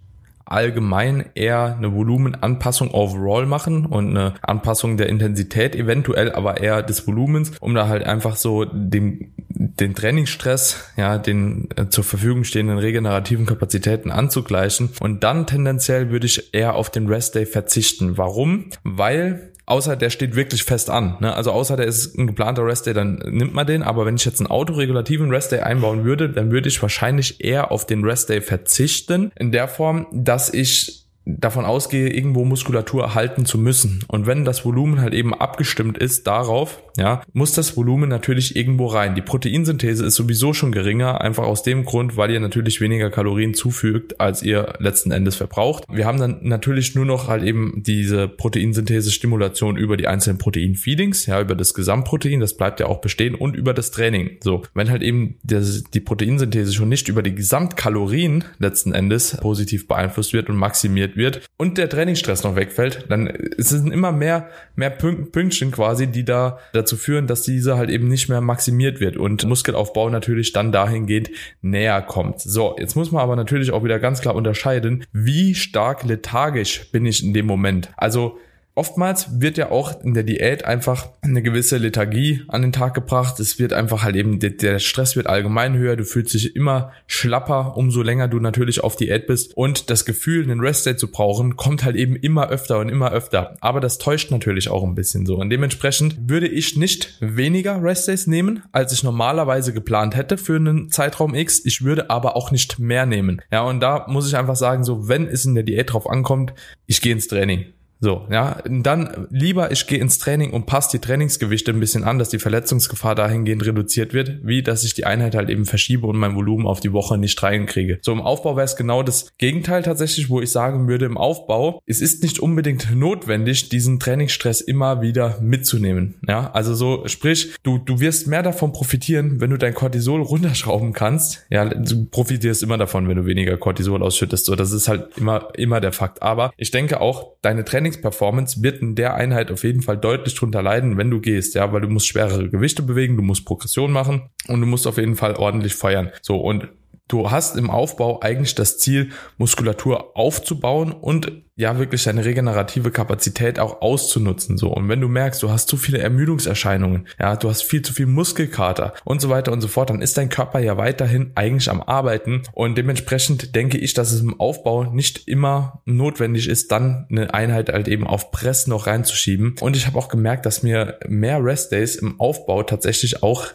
allgemein 0.46 1.26
eher 1.36 1.76
eine 1.78 1.94
Volumenanpassung 1.94 2.92
overall 2.92 3.46
machen 3.46 3.86
und 3.86 4.10
eine 4.10 4.36
Anpassung 4.42 4.98
der 4.98 5.10
Intensität 5.10 5.76
eventuell, 5.76 6.32
aber 6.32 6.62
eher 6.62 6.84
des 6.84 7.08
Volumens, 7.08 7.54
um 7.60 7.74
da 7.74 7.88
halt 7.88 8.04
einfach 8.04 8.36
so 8.36 8.66
den, 8.66 9.34
den 9.50 9.96
Trainingsstress, 9.96 10.92
ja, 10.98 11.18
den 11.18 11.70
äh, 11.76 11.90
zur 11.90 12.04
Verfügung 12.04 12.44
stehenden 12.44 12.78
regenerativen 12.78 13.46
Kapazitäten 13.46 14.12
anzugleichen. 14.12 14.90
Und 15.00 15.24
dann 15.24 15.48
tendenziell 15.48 16.12
würde 16.12 16.28
ich 16.28 16.54
eher 16.54 16.76
auf 16.76 16.90
den 16.90 17.08
Rest 17.08 17.36
Day 17.36 17.46
verzichten. 17.46 18.18
Warum? 18.18 18.70
Weil 18.84 19.52
Außer 19.68 19.96
der 19.96 20.10
steht 20.10 20.36
wirklich 20.36 20.64
fest 20.64 20.90
an. 20.90 21.18
Ne? 21.20 21.34
Also 21.34 21.52
außer 21.52 21.76
der 21.76 21.88
ist 21.88 22.18
ein 22.18 22.28
geplanter 22.28 22.66
Restday, 22.66 22.94
dann 22.94 23.16
nimmt 23.26 23.54
man 23.54 23.66
den. 23.66 23.82
Aber 23.82 24.06
wenn 24.06 24.16
ich 24.16 24.26
jetzt 24.26 24.40
einen 24.40 24.48
autoregulativen 24.48 25.32
Restday 25.32 25.62
einbauen 25.62 26.04
würde, 26.04 26.30
dann 26.30 26.52
würde 26.52 26.70
ich 26.70 26.82
wahrscheinlich 26.82 27.44
eher 27.44 27.72
auf 27.72 27.88
den 27.88 28.04
Restday 28.04 28.42
verzichten. 28.42 29.32
In 29.36 29.52
der 29.52 29.68
Form, 29.68 30.08
dass 30.12 30.54
ich 30.54 31.05
davon 31.26 31.66
ausgehe, 31.66 32.10
irgendwo 32.10 32.46
Muskulatur 32.46 33.04
erhalten 33.04 33.46
zu 33.46 33.58
müssen. 33.58 34.04
Und 34.08 34.28
wenn 34.28 34.46
das 34.46 34.64
Volumen 34.64 35.02
halt 35.02 35.14
eben 35.14 35.34
abgestimmt 35.34 35.98
ist 35.98 36.28
darauf, 36.28 36.84
ja, 36.98 37.22
muss 37.34 37.54
das 37.54 37.76
Volumen 37.76 38.10
natürlich 38.10 38.56
irgendwo 38.56 38.86
rein. 38.86 39.16
Die 39.16 39.22
Proteinsynthese 39.22 40.06
ist 40.06 40.16
sowieso 40.16 40.54
schon 40.54 40.72
geringer, 40.72 41.22
einfach 41.22 41.44
aus 41.44 41.64
dem 41.64 41.84
Grund, 41.84 42.16
weil 42.16 42.32
ihr 42.32 42.40
natürlich 42.40 42.80
weniger 42.80 43.10
Kalorien 43.10 43.54
zufügt, 43.54 44.22
als 44.22 44.44
ihr 44.44 44.76
letzten 44.80 45.12
Endes 45.12 45.36
verbraucht. 45.36 45.84
Wir 45.92 46.06
haben 46.06 46.20
dann 46.20 46.40
natürlich 46.42 46.96
nur 46.96 47.06
noch 47.06 47.28
halt 47.28 47.44
eben 47.44 47.82
diese 47.86 48.28
Proteinsynthese-Stimulation 48.28 49.78
über 49.78 49.98
die 49.98 50.08
einzelnen 50.08 50.38
Protein-Feedings, 50.38 51.26
ja, 51.26 51.42
über 51.42 51.56
das 51.56 51.74
Gesamtprotein, 51.74 52.40
das 52.40 52.56
bleibt 52.56 52.80
ja 52.80 52.86
auch 52.86 53.02
bestehen 53.02 53.36
und 53.36 53.56
über 53.56 53.74
das 53.74 53.92
Training. 53.92 54.38
So, 54.42 54.62
wenn 54.74 54.90
halt 54.90 55.02
eben 55.02 55.38
das, 55.44 55.84
die 55.84 56.00
Proteinsynthese 56.00 56.74
schon 56.74 56.90
nicht 56.90 57.10
über 57.10 57.24
die 57.24 57.36
Gesamtkalorien 57.36 58.46
letzten 58.60 58.94
Endes 58.94 59.38
positiv 59.38 59.88
beeinflusst 59.88 60.34
wird 60.34 60.50
und 60.50 60.56
maximiert 60.56 61.15
wird 61.16 61.42
und 61.58 61.78
der 61.78 61.90
Trainingsstress 61.90 62.44
noch 62.44 62.56
wegfällt, 62.56 63.06
dann 63.10 63.32
sind 63.58 63.92
immer 63.92 64.12
mehr, 64.12 64.50
mehr 64.76 64.90
Pünktchen 64.90 65.72
quasi, 65.72 66.08
die 66.08 66.26
da 66.26 66.60
dazu 66.74 66.98
führen, 66.98 67.28
dass 67.28 67.44
diese 67.44 67.78
halt 67.78 67.90
eben 67.90 68.08
nicht 68.08 68.30
mehr 68.30 68.42
maximiert 68.42 69.00
wird 69.00 69.18
und 69.18 69.46
Muskelaufbau 69.46 70.10
natürlich 70.10 70.52
dann 70.54 70.72
dahingehend 70.72 71.30
näher 71.62 72.02
kommt. 72.02 72.42
So, 72.42 72.76
jetzt 72.80 72.96
muss 72.96 73.12
man 73.12 73.22
aber 73.22 73.36
natürlich 73.36 73.72
auch 73.72 73.84
wieder 73.84 74.00
ganz 74.00 74.22
klar 74.22 74.36
unterscheiden, 74.36 75.06
wie 75.12 75.56
stark 75.56 76.04
lethargisch 76.04 76.92
bin 76.92 77.06
ich 77.06 77.24
in 77.24 77.34
dem 77.34 77.46
Moment. 77.46 77.90
Also 77.98 78.38
Oftmals 78.78 79.40
wird 79.40 79.58
ja 79.58 79.72
auch 79.72 80.04
in 80.04 80.14
der 80.14 80.24
Diät 80.24 80.66
einfach 80.66 81.08
eine 81.22 81.42
gewisse 81.42 81.78
Lethargie 81.78 82.44
an 82.50 82.62
den 82.62 82.74
Tag 82.74 82.94
gebracht. 82.94 83.40
Es 83.40 83.58
wird 83.58 83.72
einfach 83.72 84.04
halt 84.04 84.18
eben, 84.18 84.40
der 84.40 84.80
Stress 84.80 85.16
wird 85.16 85.28
allgemein 85.28 85.78
höher, 85.78 85.96
du 85.96 86.04
fühlst 86.04 86.34
dich 86.34 86.58
immer 86.58 86.92
schlapper, 87.08 87.78
umso 87.78 88.02
länger 88.02 88.28
du 88.28 88.42
natürlich 88.42 88.84
auf 88.84 88.98
Diät 88.98 89.28
bist. 89.28 89.56
Und 89.56 89.90
das 89.90 90.04
Gefühl, 90.04 90.44
einen 90.44 90.60
Restday 90.60 90.98
zu 90.98 91.10
brauchen, 91.10 91.56
kommt 91.56 91.86
halt 91.86 91.96
eben 91.96 92.18
immer 92.18 92.50
öfter 92.50 92.80
und 92.80 92.90
immer 92.90 93.14
öfter. 93.14 93.56
Aber 93.62 93.80
das 93.80 93.98
täuscht 93.98 94.30
natürlich 94.32 94.68
auch 94.68 94.84
ein 94.84 94.94
bisschen 94.94 95.26
so. 95.26 95.38
Und 95.38 95.50
dementsprechend 95.50 96.30
würde 96.30 96.50
ich 96.50 96.76
nicht 96.76 97.18
weniger 97.22 97.82
Restdays 97.82 98.28
nehmen, 98.28 98.64
als 98.74 98.92
ich 98.92 99.04
normalerweise 99.04 99.72
geplant 99.72 100.18
hätte 100.18 100.38
für 100.38 100.58
einen 100.58 100.90
Zeitraum 100.90 101.34
X. 101.34 101.64
Ich 101.64 101.86
würde 101.86 102.10
aber 102.10 102.36
auch 102.36 102.52
nicht 102.52 102.78
mehr 102.78 103.06
nehmen. 103.06 103.42
Ja, 103.54 103.62
und 103.62 103.80
da 103.80 104.06
muss 104.10 104.28
ich 104.28 104.36
einfach 104.36 104.58
sagen, 104.58 104.84
so, 104.84 105.08
wenn 105.08 105.28
es 105.28 105.46
in 105.46 105.56
der 105.56 105.64
Diät 105.64 105.94
drauf 105.94 106.10
ankommt, 106.10 106.54
ich 106.88 107.00
gehe 107.00 107.14
ins 107.14 107.30
Training. 107.30 107.68
So, 108.00 108.28
ja, 108.30 108.62
dann 108.68 109.28
lieber 109.30 109.72
ich 109.72 109.88
gehe 109.88 110.00
ins 110.00 110.20
Training 110.20 110.52
und 110.52 110.66
passe 110.66 110.92
die 110.92 111.00
Trainingsgewichte 111.00 111.72
ein 111.72 111.80
bisschen 111.80 112.04
an, 112.04 112.20
dass 112.20 112.30
die 112.30 112.40
Verletzungsgefahr 112.40 113.16
dahingehend 113.16 113.66
reduziert 113.66 114.14
wird, 114.14 114.40
wie 114.44 114.64
dass 114.64 114.84
ich 114.84 114.94
die 114.94 115.06
Einheit 115.06 115.36
halt 115.36 115.50
eben 115.50 115.66
verschiebe 115.66 116.06
und 116.06 116.18
mein 116.18 116.36
Volumen 116.36 116.68
auf 116.68 116.80
die 116.80 116.94
Woche 116.94 117.18
nicht 117.18 117.42
reinkriege. 117.42 118.00
So 118.02 118.12
im 118.12 118.22
Aufbau 118.22 118.56
wäre 118.56 118.66
es 118.66 118.76
genau 118.76 119.02
das 119.02 119.32
Gegenteil 119.38 119.82
tatsächlich, 119.84 120.30
wo 120.30 120.42
ich 120.42 120.52
sagen 120.52 120.88
würde, 120.88 121.06
im 121.06 121.18
Aufbau, 121.18 121.82
es 121.86 122.02
ist 122.02 122.22
nicht 122.22 122.40
unbedingt 122.40 122.94
notwendig, 122.96 123.70
diesen 123.70 124.00
Trainingsstress 124.00 124.62
immer 124.62 125.02
wieder 125.02 125.40
mitzunehmen. 125.42 126.16
Ja, 126.28 126.52
also 126.52 126.74
so, 126.74 127.08
sprich, 127.08 127.56
du, 127.64 127.78
du 127.78 128.00
wirst 128.00 128.28
mehr 128.28 128.44
davon 128.44 128.72
profitieren, 128.72 129.40
wenn 129.40 129.50
du 129.50 129.58
dein 129.58 129.74
Cortisol 129.74 130.22
runterschrauben 130.22 130.94
kannst. 130.94 131.46
Ja, 131.50 131.66
du 131.66 132.06
profitierst 132.06 132.62
immer 132.62 132.78
davon, 132.78 133.08
wenn 133.08 133.18
du 133.18 133.26
weniger 133.26 133.58
Cortisol 133.58 134.04
ausschüttest. 134.04 134.46
So, 134.46 134.56
das 134.56 134.72
ist 134.72 134.88
halt 134.88 135.18
immer, 135.18 135.50
immer 135.56 135.80
der 135.82 135.92
Fakt. 135.92 136.22
Aber 136.22 136.52
ich 136.58 136.72
denke 136.72 137.02
auch, 137.02 137.34
deine 137.42 137.64
Trainings 137.64 137.85
Trainingsperformance 137.86 138.64
wird 138.64 138.82
in 138.82 138.96
der 138.96 139.14
Einheit 139.14 139.52
auf 139.52 139.64
jeden 139.64 139.82
Fall 139.82 139.98
deutlich 139.98 140.34
drunter 140.36 140.64
leiden, 140.64 140.98
wenn 140.98 141.12
du 141.12 141.22
gehst, 141.22 141.54
ja, 141.54 141.72
weil 141.72 141.82
du 141.82 141.88
musst 141.88 142.08
schwerere 142.08 142.50
Gewichte 142.50 142.82
bewegen, 142.82 143.16
du 143.16 143.22
musst 143.22 143.46
Progression 143.46 143.92
machen 143.92 144.30
und 144.48 144.60
du 144.60 144.66
musst 144.66 144.88
auf 144.88 144.98
jeden 144.98 145.16
Fall 145.16 145.36
ordentlich 145.36 145.76
feuern. 145.76 146.10
So 146.22 146.38
und 146.38 146.68
du 147.08 147.32
hast 147.32 147.56
im 147.58 147.70
Aufbau 147.70 148.22
eigentlich 148.22 148.56
das 148.56 148.78
Ziel, 148.78 149.12
Muskulatur 149.38 150.18
aufzubauen 150.18 150.92
und 150.92 151.32
ja 151.58 151.80
wirklich 151.80 152.04
deine 152.04 152.26
regenerative 152.26 152.92
Kapazität 152.92 153.60
auch 153.60 153.82
auszunutzen. 153.82 154.58
So. 154.58 154.74
Und 154.74 154.90
wenn 154.90 155.00
du 155.00 155.08
merkst, 155.08 155.42
du 155.42 155.50
hast 155.50 155.70
zu 155.70 155.78
viele 155.78 156.00
Ermüdungserscheinungen, 156.00 157.08
ja, 157.20 157.36
du 157.38 157.50
hast 157.50 157.64
viel 157.64 157.82
zu 157.82 157.94
viel 157.94 158.08
Muskelkater 158.08 158.94
und 159.06 159.22
so 159.22 159.30
weiter 159.30 159.54
und 159.54 159.62
so 159.62 159.70
fort, 159.70 159.90
dann 159.90 160.02
ist 160.02 160.18
dein 160.18 160.30
Körper 160.30 160.60
ja 160.60 160.78
weiterhin 160.78 161.32
eigentlich 161.36 161.70
am 161.70 161.82
Arbeiten. 161.82 162.44
Und 162.54 162.78
dementsprechend 162.78 163.56
denke 163.56 163.78
ich, 163.78 163.94
dass 163.94 164.12
es 164.12 164.22
im 164.22 164.40
Aufbau 164.40 164.84
nicht 164.84 165.28
immer 165.28 165.82
notwendig 165.86 166.50
ist, 166.50 166.72
dann 166.72 167.08
eine 167.10 167.34
Einheit 167.34 167.70
halt 167.70 167.88
eben 167.88 168.06
auf 168.06 168.32
Press 168.32 168.68
noch 168.68 168.88
reinzuschieben. 168.88 169.56
Und 169.62 169.78
ich 169.78 169.88
habe 169.88 169.98
auch 169.98 170.10
gemerkt, 170.10 170.46
dass 170.46 170.64
mir 170.64 171.00
mehr 171.08 171.42
Restdays 171.42 171.96
im 171.96 172.20
Aufbau 172.20 172.64
tatsächlich 172.64 173.24
auch 173.24 173.48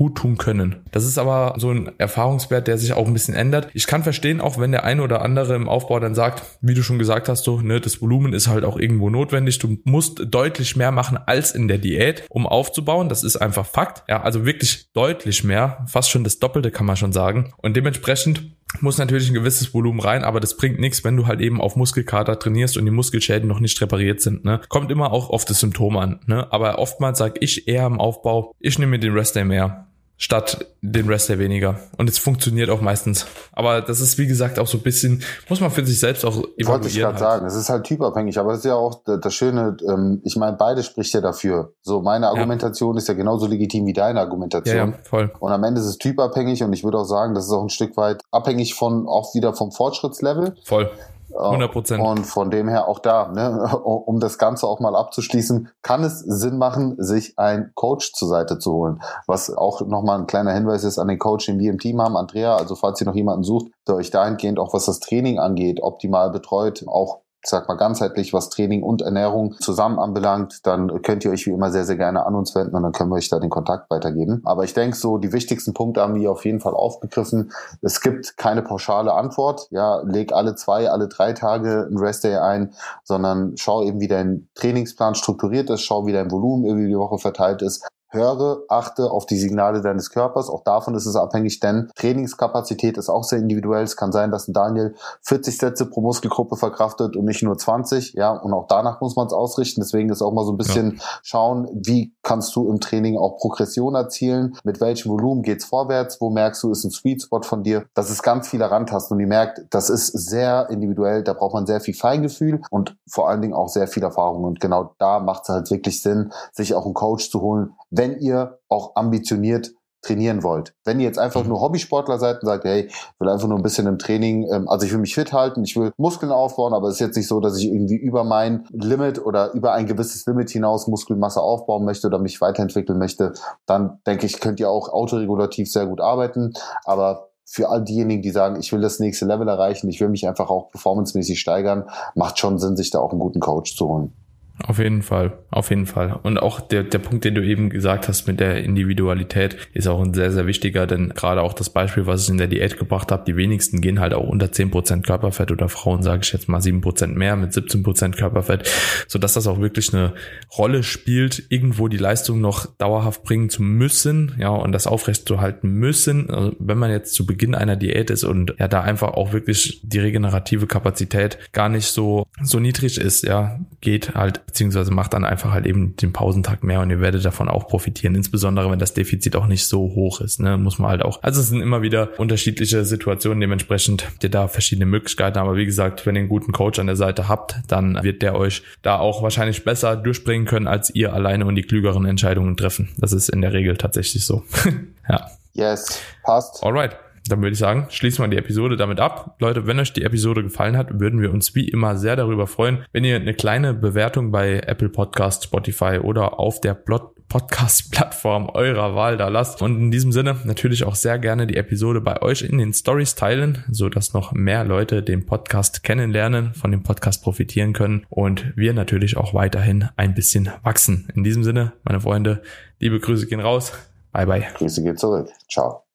gut 0.00 0.16
tun 0.16 0.38
können. 0.38 0.76
Das 0.92 1.04
ist 1.04 1.18
aber 1.18 1.56
so 1.58 1.70
ein 1.70 1.92
Erfahrungswert, 1.98 2.66
der 2.68 2.78
sich 2.78 2.94
auch 2.94 3.06
ein 3.06 3.12
bisschen 3.12 3.34
ändert. 3.34 3.68
Ich 3.74 3.86
kann 3.86 4.02
verstehen, 4.02 4.40
auch 4.40 4.58
wenn 4.58 4.72
der 4.72 4.84
eine 4.84 5.02
oder 5.02 5.20
andere 5.20 5.54
im 5.54 5.68
Aufbau 5.68 6.00
dann 6.00 6.14
sagt, 6.14 6.42
wie 6.62 6.72
du 6.72 6.82
schon 6.82 6.98
gesagt 6.98 7.28
hast, 7.28 7.44
so, 7.44 7.60
ne, 7.60 7.82
das 7.82 8.00
Volumen 8.00 8.32
ist 8.32 8.48
halt 8.48 8.64
auch 8.64 8.78
irgendwo 8.78 9.10
notwendig. 9.10 9.58
Du 9.58 9.76
musst 9.84 10.22
deutlich 10.26 10.74
mehr 10.74 10.90
machen 10.90 11.18
als 11.26 11.52
in 11.52 11.68
der 11.68 11.76
Diät, 11.76 12.24
um 12.30 12.46
aufzubauen. 12.46 13.10
Das 13.10 13.22
ist 13.22 13.36
einfach 13.36 13.66
Fakt. 13.66 14.02
Ja, 14.08 14.22
also 14.22 14.46
wirklich 14.46 14.90
deutlich 14.94 15.44
mehr. 15.44 15.84
Fast 15.86 16.08
schon 16.08 16.24
das 16.24 16.38
Doppelte 16.38 16.70
kann 16.70 16.86
man 16.86 16.96
schon 16.96 17.12
sagen. 17.12 17.52
Und 17.58 17.76
dementsprechend 17.76 18.56
muss 18.80 18.96
natürlich 18.96 19.28
ein 19.28 19.34
gewisses 19.34 19.74
Volumen 19.74 20.00
rein, 20.00 20.24
aber 20.24 20.40
das 20.40 20.56
bringt 20.56 20.78
nichts, 20.78 21.04
wenn 21.04 21.16
du 21.16 21.26
halt 21.26 21.40
eben 21.40 21.60
auf 21.60 21.76
Muskelkater 21.76 22.38
trainierst 22.38 22.78
und 22.78 22.84
die 22.86 22.90
Muskelschäden 22.90 23.48
noch 23.48 23.60
nicht 23.60 23.78
repariert 23.82 24.20
sind. 24.22 24.44
Ne? 24.44 24.60
Kommt 24.68 24.90
immer 24.90 25.12
auch 25.12 25.28
auf 25.28 25.44
das 25.44 25.60
Symptom 25.60 25.96
an. 25.98 26.20
Ne? 26.26 26.50
Aber 26.52 26.78
oftmals 26.78 27.18
sage 27.18 27.34
ich 27.40 27.68
eher 27.68 27.84
im 27.84 28.00
Aufbau, 28.00 28.54
ich 28.60 28.78
nehme 28.78 28.92
mir 28.92 28.98
den 28.98 29.12
Rest 29.12 29.36
Day 29.36 29.44
mehr 29.44 29.88
statt 30.20 30.66
den 30.82 31.08
Rest 31.08 31.30
der 31.30 31.38
weniger. 31.38 31.80
Und 31.96 32.10
es 32.10 32.18
funktioniert 32.18 32.68
auch 32.68 32.82
meistens. 32.82 33.26
Aber 33.52 33.80
das 33.80 34.00
ist, 34.00 34.18
wie 34.18 34.26
gesagt, 34.26 34.58
auch 34.58 34.66
so 34.66 34.76
ein 34.76 34.82
bisschen, 34.82 35.22
muss 35.48 35.62
man 35.62 35.70
für 35.70 35.84
sich 35.84 35.98
selbst 35.98 36.26
auch 36.26 36.36
evaluieren. 36.36 36.68
Wollte 36.68 36.88
ich 36.88 36.98
gerade 36.98 37.12
halt. 37.14 37.18
sagen, 37.18 37.46
es 37.46 37.54
ist 37.54 37.70
halt 37.70 37.84
typabhängig, 37.84 38.38
aber 38.38 38.52
es 38.52 38.58
ist 38.58 38.66
ja 38.66 38.74
auch 38.74 39.00
das 39.04 39.34
Schöne, 39.34 39.78
ähm, 39.88 40.20
ich 40.22 40.36
meine, 40.36 40.58
beide 40.58 40.82
spricht 40.82 41.14
ja 41.14 41.22
dafür. 41.22 41.72
So, 41.80 42.02
meine 42.02 42.28
Argumentation 42.28 42.96
ja. 42.96 42.98
ist 42.98 43.08
ja 43.08 43.14
genauso 43.14 43.46
legitim 43.46 43.86
wie 43.86 43.94
deine 43.94 44.20
Argumentation. 44.20 44.76
Ja, 44.76 44.86
ja, 44.88 44.92
voll. 45.04 45.32
Und 45.40 45.52
am 45.52 45.64
Ende 45.64 45.80
ist 45.80 45.86
es 45.86 45.96
typabhängig 45.96 46.62
und 46.62 46.74
ich 46.74 46.84
würde 46.84 46.98
auch 46.98 47.04
sagen, 47.04 47.34
das 47.34 47.46
ist 47.46 47.52
auch 47.52 47.62
ein 47.62 47.70
Stück 47.70 47.96
weit 47.96 48.20
abhängig 48.30 48.74
von, 48.74 49.08
auch 49.08 49.34
wieder 49.34 49.54
vom 49.54 49.72
Fortschrittslevel. 49.72 50.54
Voll. 50.64 50.90
100 51.36 51.72
Prozent. 51.72 52.02
Und 52.02 52.24
von 52.24 52.50
dem 52.50 52.68
her 52.68 52.88
auch 52.88 52.98
da, 52.98 53.28
ne, 53.28 53.78
um 53.84 54.20
das 54.20 54.38
Ganze 54.38 54.66
auch 54.66 54.80
mal 54.80 54.96
abzuschließen, 54.96 55.70
kann 55.82 56.04
es 56.04 56.20
Sinn 56.20 56.58
machen, 56.58 56.96
sich 56.98 57.38
einen 57.38 57.72
Coach 57.74 58.12
zur 58.12 58.28
Seite 58.28 58.58
zu 58.58 58.72
holen. 58.72 59.00
Was 59.26 59.54
auch 59.54 59.80
nochmal 59.82 60.18
ein 60.18 60.26
kleiner 60.26 60.52
Hinweis 60.52 60.84
ist 60.84 60.98
an 60.98 61.08
den 61.08 61.18
Coach, 61.18 61.46
den 61.46 61.58
wir 61.58 61.70
im 61.70 61.78
Team 61.78 62.00
haben, 62.00 62.16
Andrea. 62.16 62.56
Also 62.56 62.74
falls 62.74 63.00
ihr 63.00 63.06
noch 63.06 63.14
jemanden 63.14 63.44
sucht, 63.44 63.70
der 63.86 63.96
euch 63.96 64.10
dahingehend 64.10 64.58
auch 64.58 64.74
was 64.74 64.86
das 64.86 65.00
Training 65.00 65.38
angeht, 65.38 65.80
optimal 65.82 66.30
betreut, 66.30 66.84
auch 66.86 67.20
sag 67.42 67.68
mal 67.68 67.74
ganzheitlich, 67.74 68.32
was 68.32 68.50
Training 68.50 68.82
und 68.82 69.02
Ernährung 69.02 69.54
zusammen 69.60 69.98
anbelangt, 69.98 70.66
dann 70.66 71.02
könnt 71.02 71.24
ihr 71.24 71.30
euch 71.30 71.46
wie 71.46 71.50
immer 71.50 71.70
sehr, 71.70 71.84
sehr 71.84 71.96
gerne 71.96 72.26
an 72.26 72.34
uns 72.34 72.54
wenden 72.54 72.76
und 72.76 72.82
dann 72.82 72.92
können 72.92 73.10
wir 73.10 73.16
euch 73.16 73.28
da 73.28 73.38
den 73.38 73.50
Kontakt 73.50 73.90
weitergeben. 73.90 74.42
Aber 74.44 74.64
ich 74.64 74.74
denke 74.74 74.96
so, 74.96 75.18
die 75.18 75.32
wichtigsten 75.32 75.72
Punkte 75.72 76.02
haben 76.02 76.14
wir 76.14 76.30
auf 76.30 76.44
jeden 76.44 76.60
Fall 76.60 76.74
aufgegriffen. 76.74 77.52
Es 77.82 78.00
gibt 78.00 78.36
keine 78.36 78.62
pauschale 78.62 79.14
Antwort. 79.14 79.68
Ja, 79.70 80.02
leg 80.02 80.32
alle 80.32 80.54
zwei, 80.54 80.90
alle 80.90 81.08
drei 81.08 81.32
Tage 81.32 81.88
ein 81.90 81.98
Restday 81.98 82.36
ein, 82.36 82.74
sondern 83.04 83.54
schau 83.56 83.82
eben, 83.82 84.00
wie 84.00 84.08
dein 84.08 84.48
Trainingsplan 84.54 85.14
strukturiert 85.14 85.70
ist, 85.70 85.82
schau, 85.82 86.06
wie 86.06 86.12
dein 86.12 86.30
Volumen 86.30 86.64
irgendwie 86.64 86.88
die 86.88 86.98
Woche 86.98 87.18
verteilt 87.18 87.62
ist 87.62 87.86
höre, 88.10 88.62
achte 88.68 89.10
auf 89.10 89.26
die 89.26 89.38
Signale 89.38 89.80
deines 89.82 90.10
Körpers. 90.10 90.48
Auch 90.48 90.62
davon 90.64 90.94
ist 90.94 91.06
es 91.06 91.16
abhängig, 91.16 91.60
denn 91.60 91.90
Trainingskapazität 91.94 92.98
ist 92.98 93.08
auch 93.08 93.24
sehr 93.24 93.38
individuell. 93.38 93.84
Es 93.84 93.96
kann 93.96 94.12
sein, 94.12 94.30
dass 94.30 94.48
ein 94.48 94.52
Daniel 94.52 94.94
40 95.22 95.58
Sätze 95.58 95.86
pro 95.86 96.00
Muskelgruppe 96.00 96.56
verkraftet 96.56 97.16
und 97.16 97.24
nicht 97.24 97.42
nur 97.42 97.56
20. 97.56 98.14
Ja, 98.14 98.32
und 98.32 98.52
auch 98.52 98.66
danach 98.68 99.00
muss 99.00 99.16
man 99.16 99.26
es 99.26 99.32
ausrichten. 99.32 99.80
Deswegen 99.80 100.10
ist 100.10 100.22
auch 100.22 100.32
mal 100.32 100.44
so 100.44 100.52
ein 100.52 100.58
bisschen 100.58 100.96
ja. 100.96 101.02
schauen, 101.22 101.68
wie 101.72 102.14
kannst 102.22 102.54
du 102.56 102.70
im 102.70 102.80
Training 102.80 103.16
auch 103.16 103.38
Progression 103.38 103.94
erzielen? 103.94 104.56
Mit 104.64 104.80
welchem 104.80 105.10
Volumen 105.10 105.42
geht's 105.42 105.64
vorwärts? 105.64 106.20
Wo 106.20 106.30
merkst 106.30 106.62
du, 106.62 106.72
ist 106.72 106.84
ein 106.84 106.90
Sweet 106.90 107.22
Spot 107.22 107.42
von 107.42 107.62
dir? 107.62 107.84
Das 107.94 108.10
ist 108.10 108.22
ganz 108.22 108.48
viel 108.48 108.62
Rantasten 108.62 109.16
und 109.16 109.20
ihr 109.20 109.26
merkt, 109.26 109.62
das 109.70 109.90
ist 109.90 110.06
sehr 110.06 110.68
individuell. 110.70 111.22
Da 111.22 111.32
braucht 111.32 111.54
man 111.54 111.66
sehr 111.66 111.80
viel 111.80 111.94
Feingefühl 111.94 112.60
und 112.70 112.96
vor 113.08 113.28
allen 113.28 113.42
Dingen 113.42 113.54
auch 113.54 113.68
sehr 113.68 113.86
viel 113.86 114.02
Erfahrung. 114.02 114.44
Und 114.44 114.60
genau 114.60 114.94
da 114.98 115.20
macht 115.20 115.44
es 115.44 115.48
halt 115.48 115.70
wirklich 115.70 116.02
Sinn, 116.02 116.32
sich 116.52 116.74
auch 116.74 116.84
einen 116.84 116.94
Coach 116.94 117.30
zu 117.30 117.40
holen, 117.40 117.74
wenn 118.00 118.18
ihr 118.18 118.58
auch 118.70 118.96
ambitioniert 118.96 119.72
trainieren 120.02 120.42
wollt. 120.42 120.72
Wenn 120.86 120.98
ihr 120.98 121.04
jetzt 121.04 121.18
einfach 121.18 121.42
mhm. 121.42 121.50
nur 121.50 121.60
Hobbysportler 121.60 122.18
seid 122.18 122.40
und 122.40 122.46
sagt, 122.46 122.64
hey, 122.64 122.86
ich 122.86 123.20
will 123.20 123.28
einfach 123.28 123.46
nur 123.46 123.58
ein 123.58 123.62
bisschen 123.62 123.86
im 123.86 123.98
Training, 123.98 124.48
ähm, 124.50 124.66
also 124.66 124.86
ich 124.86 124.92
will 124.92 125.00
mich 125.00 125.14
fit 125.14 125.34
halten, 125.34 125.62
ich 125.62 125.76
will 125.76 125.92
Muskeln 125.98 126.32
aufbauen, 126.32 126.72
aber 126.72 126.88
es 126.88 126.94
ist 126.94 127.00
jetzt 127.00 127.16
nicht 127.18 127.28
so, 127.28 127.40
dass 127.40 127.58
ich 127.58 127.66
irgendwie 127.66 127.96
über 127.96 128.24
mein 128.24 128.64
Limit 128.70 129.22
oder 129.22 129.52
über 129.52 129.74
ein 129.74 129.84
gewisses 129.84 130.24
Limit 130.24 130.48
hinaus 130.48 130.86
Muskelmasse 130.86 131.42
aufbauen 131.42 131.84
möchte 131.84 132.06
oder 132.06 132.18
mich 132.18 132.40
weiterentwickeln 132.40 132.98
möchte, 132.98 133.34
dann 133.66 133.98
denke 134.06 134.24
ich, 134.24 134.40
könnt 134.40 134.58
ihr 134.58 134.70
auch 134.70 134.88
autoregulativ 134.88 135.70
sehr 135.70 135.84
gut 135.84 136.00
arbeiten. 136.00 136.54
Aber 136.86 137.28
für 137.44 137.68
all 137.68 137.84
diejenigen, 137.84 138.22
die 138.22 138.30
sagen, 138.30 138.58
ich 138.58 138.72
will 138.72 138.80
das 138.80 139.00
nächste 139.00 139.26
Level 139.26 139.48
erreichen, 139.48 139.90
ich 139.90 140.00
will 140.00 140.08
mich 140.08 140.26
einfach 140.26 140.48
auch 140.48 140.70
performancemäßig 140.70 141.38
steigern, 141.38 141.90
macht 142.14 142.38
schon 142.38 142.58
Sinn, 142.58 142.76
sich 142.76 142.90
da 142.90 143.00
auch 143.00 143.10
einen 143.10 143.20
guten 143.20 143.40
Coach 143.40 143.76
zu 143.76 143.86
holen. 143.86 144.14
Auf 144.62 144.78
jeden 144.78 145.02
Fall, 145.02 145.38
auf 145.50 145.70
jeden 145.70 145.86
Fall. 145.86 146.18
Und 146.22 146.38
auch 146.38 146.60
der, 146.60 146.82
der 146.82 146.98
Punkt, 146.98 147.24
den 147.24 147.34
du 147.34 147.42
eben 147.42 147.70
gesagt 147.70 148.08
hast 148.08 148.26
mit 148.26 148.40
der 148.40 148.62
Individualität, 148.62 149.56
ist 149.72 149.88
auch 149.88 150.00
ein 150.00 150.12
sehr, 150.12 150.30
sehr 150.32 150.46
wichtiger, 150.46 150.86
denn 150.86 151.10
gerade 151.10 151.42
auch 151.42 151.54
das 151.54 151.70
Beispiel, 151.70 152.06
was 152.06 152.24
ich 152.24 152.30
in 152.30 152.38
der 152.38 152.46
Diät 152.46 152.78
gebracht 152.78 153.10
habe, 153.10 153.24
die 153.24 153.36
wenigsten 153.36 153.80
gehen 153.80 154.00
halt 154.00 154.12
auch 154.12 154.28
unter 154.28 154.46
10% 154.46 155.02
Körperfett 155.02 155.50
oder 155.50 155.68
Frauen, 155.68 156.02
sage 156.02 156.20
ich 156.24 156.32
jetzt 156.32 156.48
mal 156.48 156.60
7% 156.60 157.06
mehr 157.08 157.36
mit 157.36 157.52
17% 157.52 158.16
Körperfett, 158.16 158.68
sodass 159.08 159.32
das 159.32 159.46
auch 159.46 159.60
wirklich 159.60 159.94
eine 159.94 160.12
Rolle 160.56 160.82
spielt, 160.82 161.44
irgendwo 161.48 161.88
die 161.88 161.96
Leistung 161.96 162.40
noch 162.40 162.66
dauerhaft 162.76 163.22
bringen 163.22 163.48
zu 163.48 163.62
müssen, 163.62 164.34
ja, 164.38 164.50
und 164.50 164.72
das 164.72 164.86
aufrechtzuerhalten 164.86 165.70
müssen. 165.70 166.28
Also 166.28 166.54
wenn 166.58 166.78
man 166.78 166.90
jetzt 166.90 167.14
zu 167.14 167.24
Beginn 167.24 167.54
einer 167.54 167.76
Diät 167.76 168.10
ist 168.10 168.24
und 168.24 168.54
ja 168.58 168.68
da 168.68 168.82
einfach 168.82 169.14
auch 169.14 169.32
wirklich 169.32 169.80
die 169.84 170.00
regenerative 170.00 170.66
Kapazität 170.66 171.38
gar 171.52 171.68
nicht 171.70 171.86
so, 171.86 172.26
so 172.42 172.60
niedrig 172.60 172.98
ist, 172.98 173.24
ja, 173.24 173.58
geht 173.80 174.14
halt 174.14 174.42
beziehungsweise 174.50 174.90
macht 174.90 175.14
dann 175.14 175.24
einfach 175.24 175.52
halt 175.52 175.64
eben 175.64 175.94
den 175.94 176.12
Pausentag 176.12 176.64
mehr 176.64 176.80
und 176.80 176.90
ihr 176.90 177.00
werdet 177.00 177.24
davon 177.24 177.48
auch 177.48 177.68
profitieren, 177.68 178.16
insbesondere 178.16 178.68
wenn 178.68 178.80
das 178.80 178.94
Defizit 178.94 179.36
auch 179.36 179.46
nicht 179.46 179.66
so 179.66 179.78
hoch 179.80 180.20
ist, 180.20 180.40
ne, 180.40 180.58
muss 180.58 180.80
man 180.80 180.90
halt 180.90 181.02
auch, 181.02 181.22
also 181.22 181.40
es 181.40 181.48
sind 181.48 181.60
immer 181.60 181.82
wieder 181.82 182.18
unterschiedliche 182.18 182.84
Situationen, 182.84 183.40
dementsprechend 183.40 184.06
habt 184.06 184.24
ihr 184.24 184.30
da 184.30 184.48
verschiedene 184.48 184.86
Möglichkeiten, 184.86 185.38
aber 185.38 185.56
wie 185.56 185.66
gesagt, 185.66 186.04
wenn 186.04 186.16
ihr 186.16 186.20
einen 186.20 186.28
guten 186.28 186.50
Coach 186.50 186.80
an 186.80 186.88
der 186.88 186.96
Seite 186.96 187.28
habt, 187.28 187.60
dann 187.68 188.02
wird 188.02 188.22
der 188.22 188.34
euch 188.34 188.62
da 188.82 188.98
auch 188.98 189.22
wahrscheinlich 189.22 189.64
besser 189.64 189.96
durchbringen 189.96 190.46
können, 190.46 190.66
als 190.66 190.92
ihr 190.92 191.12
alleine 191.12 191.46
und 191.46 191.54
die 191.54 191.62
klügeren 191.62 192.04
Entscheidungen 192.06 192.56
treffen. 192.56 192.88
Das 192.98 193.12
ist 193.12 193.28
in 193.28 193.40
der 193.40 193.52
Regel 193.52 193.76
tatsächlich 193.76 194.24
so. 194.26 194.42
ja. 195.08 195.30
Yes, 195.54 196.00
passt. 196.24 196.62
Alright 196.64 196.96
dann 197.28 197.40
würde 197.40 197.52
ich 197.52 197.58
sagen, 197.58 197.86
schließen 197.90 198.24
wir 198.24 198.28
die 198.28 198.36
Episode 198.36 198.76
damit 198.76 199.00
ab. 199.00 199.36
Leute, 199.40 199.66
wenn 199.66 199.78
euch 199.78 199.92
die 199.92 200.04
Episode 200.04 200.42
gefallen 200.42 200.76
hat, 200.76 201.00
würden 201.00 201.20
wir 201.20 201.32
uns 201.32 201.54
wie 201.54 201.68
immer 201.68 201.96
sehr 201.96 202.16
darüber 202.16 202.46
freuen, 202.46 202.84
wenn 202.92 203.04
ihr 203.04 203.16
eine 203.16 203.34
kleine 203.34 203.74
Bewertung 203.74 204.30
bei 204.30 204.60
Apple 204.66 204.88
Podcast, 204.88 205.44
Spotify 205.44 205.98
oder 206.02 206.38
auf 206.40 206.60
der 206.60 206.74
Podcast-Plattform 206.74 208.48
eurer 208.50 208.94
Wahl 208.94 209.16
da 209.16 209.28
lasst. 209.28 209.62
Und 209.62 209.78
in 209.78 209.90
diesem 209.90 210.12
Sinne 210.12 210.36
natürlich 210.44 210.84
auch 210.84 210.96
sehr 210.96 211.18
gerne 211.18 211.46
die 211.46 211.56
Episode 211.56 212.00
bei 212.00 212.20
euch 212.22 212.42
in 212.42 212.58
den 212.58 212.72
Stories 212.72 213.14
teilen, 213.14 213.64
so 213.70 213.88
dass 213.88 214.12
noch 214.12 214.32
mehr 214.32 214.64
Leute 214.64 215.02
den 215.02 215.26
Podcast 215.26 215.84
kennenlernen, 215.84 216.54
von 216.54 216.72
dem 216.72 216.82
Podcast 216.82 217.22
profitieren 217.22 217.72
können 217.72 218.04
und 218.08 218.52
wir 218.56 218.72
natürlich 218.72 219.16
auch 219.16 219.32
weiterhin 219.32 219.88
ein 219.96 220.14
bisschen 220.14 220.50
wachsen. 220.62 221.08
In 221.14 221.22
diesem 221.22 221.44
Sinne, 221.44 221.72
meine 221.84 222.00
Freunde, 222.00 222.42
liebe 222.80 222.98
Grüße 222.98 223.26
gehen 223.26 223.40
raus. 223.40 223.72
Bye 224.12 224.26
bye. 224.26 224.46
Grüße 224.54 224.82
gehen 224.82 224.96
zurück. 224.96 225.28
Ciao. 225.48 225.89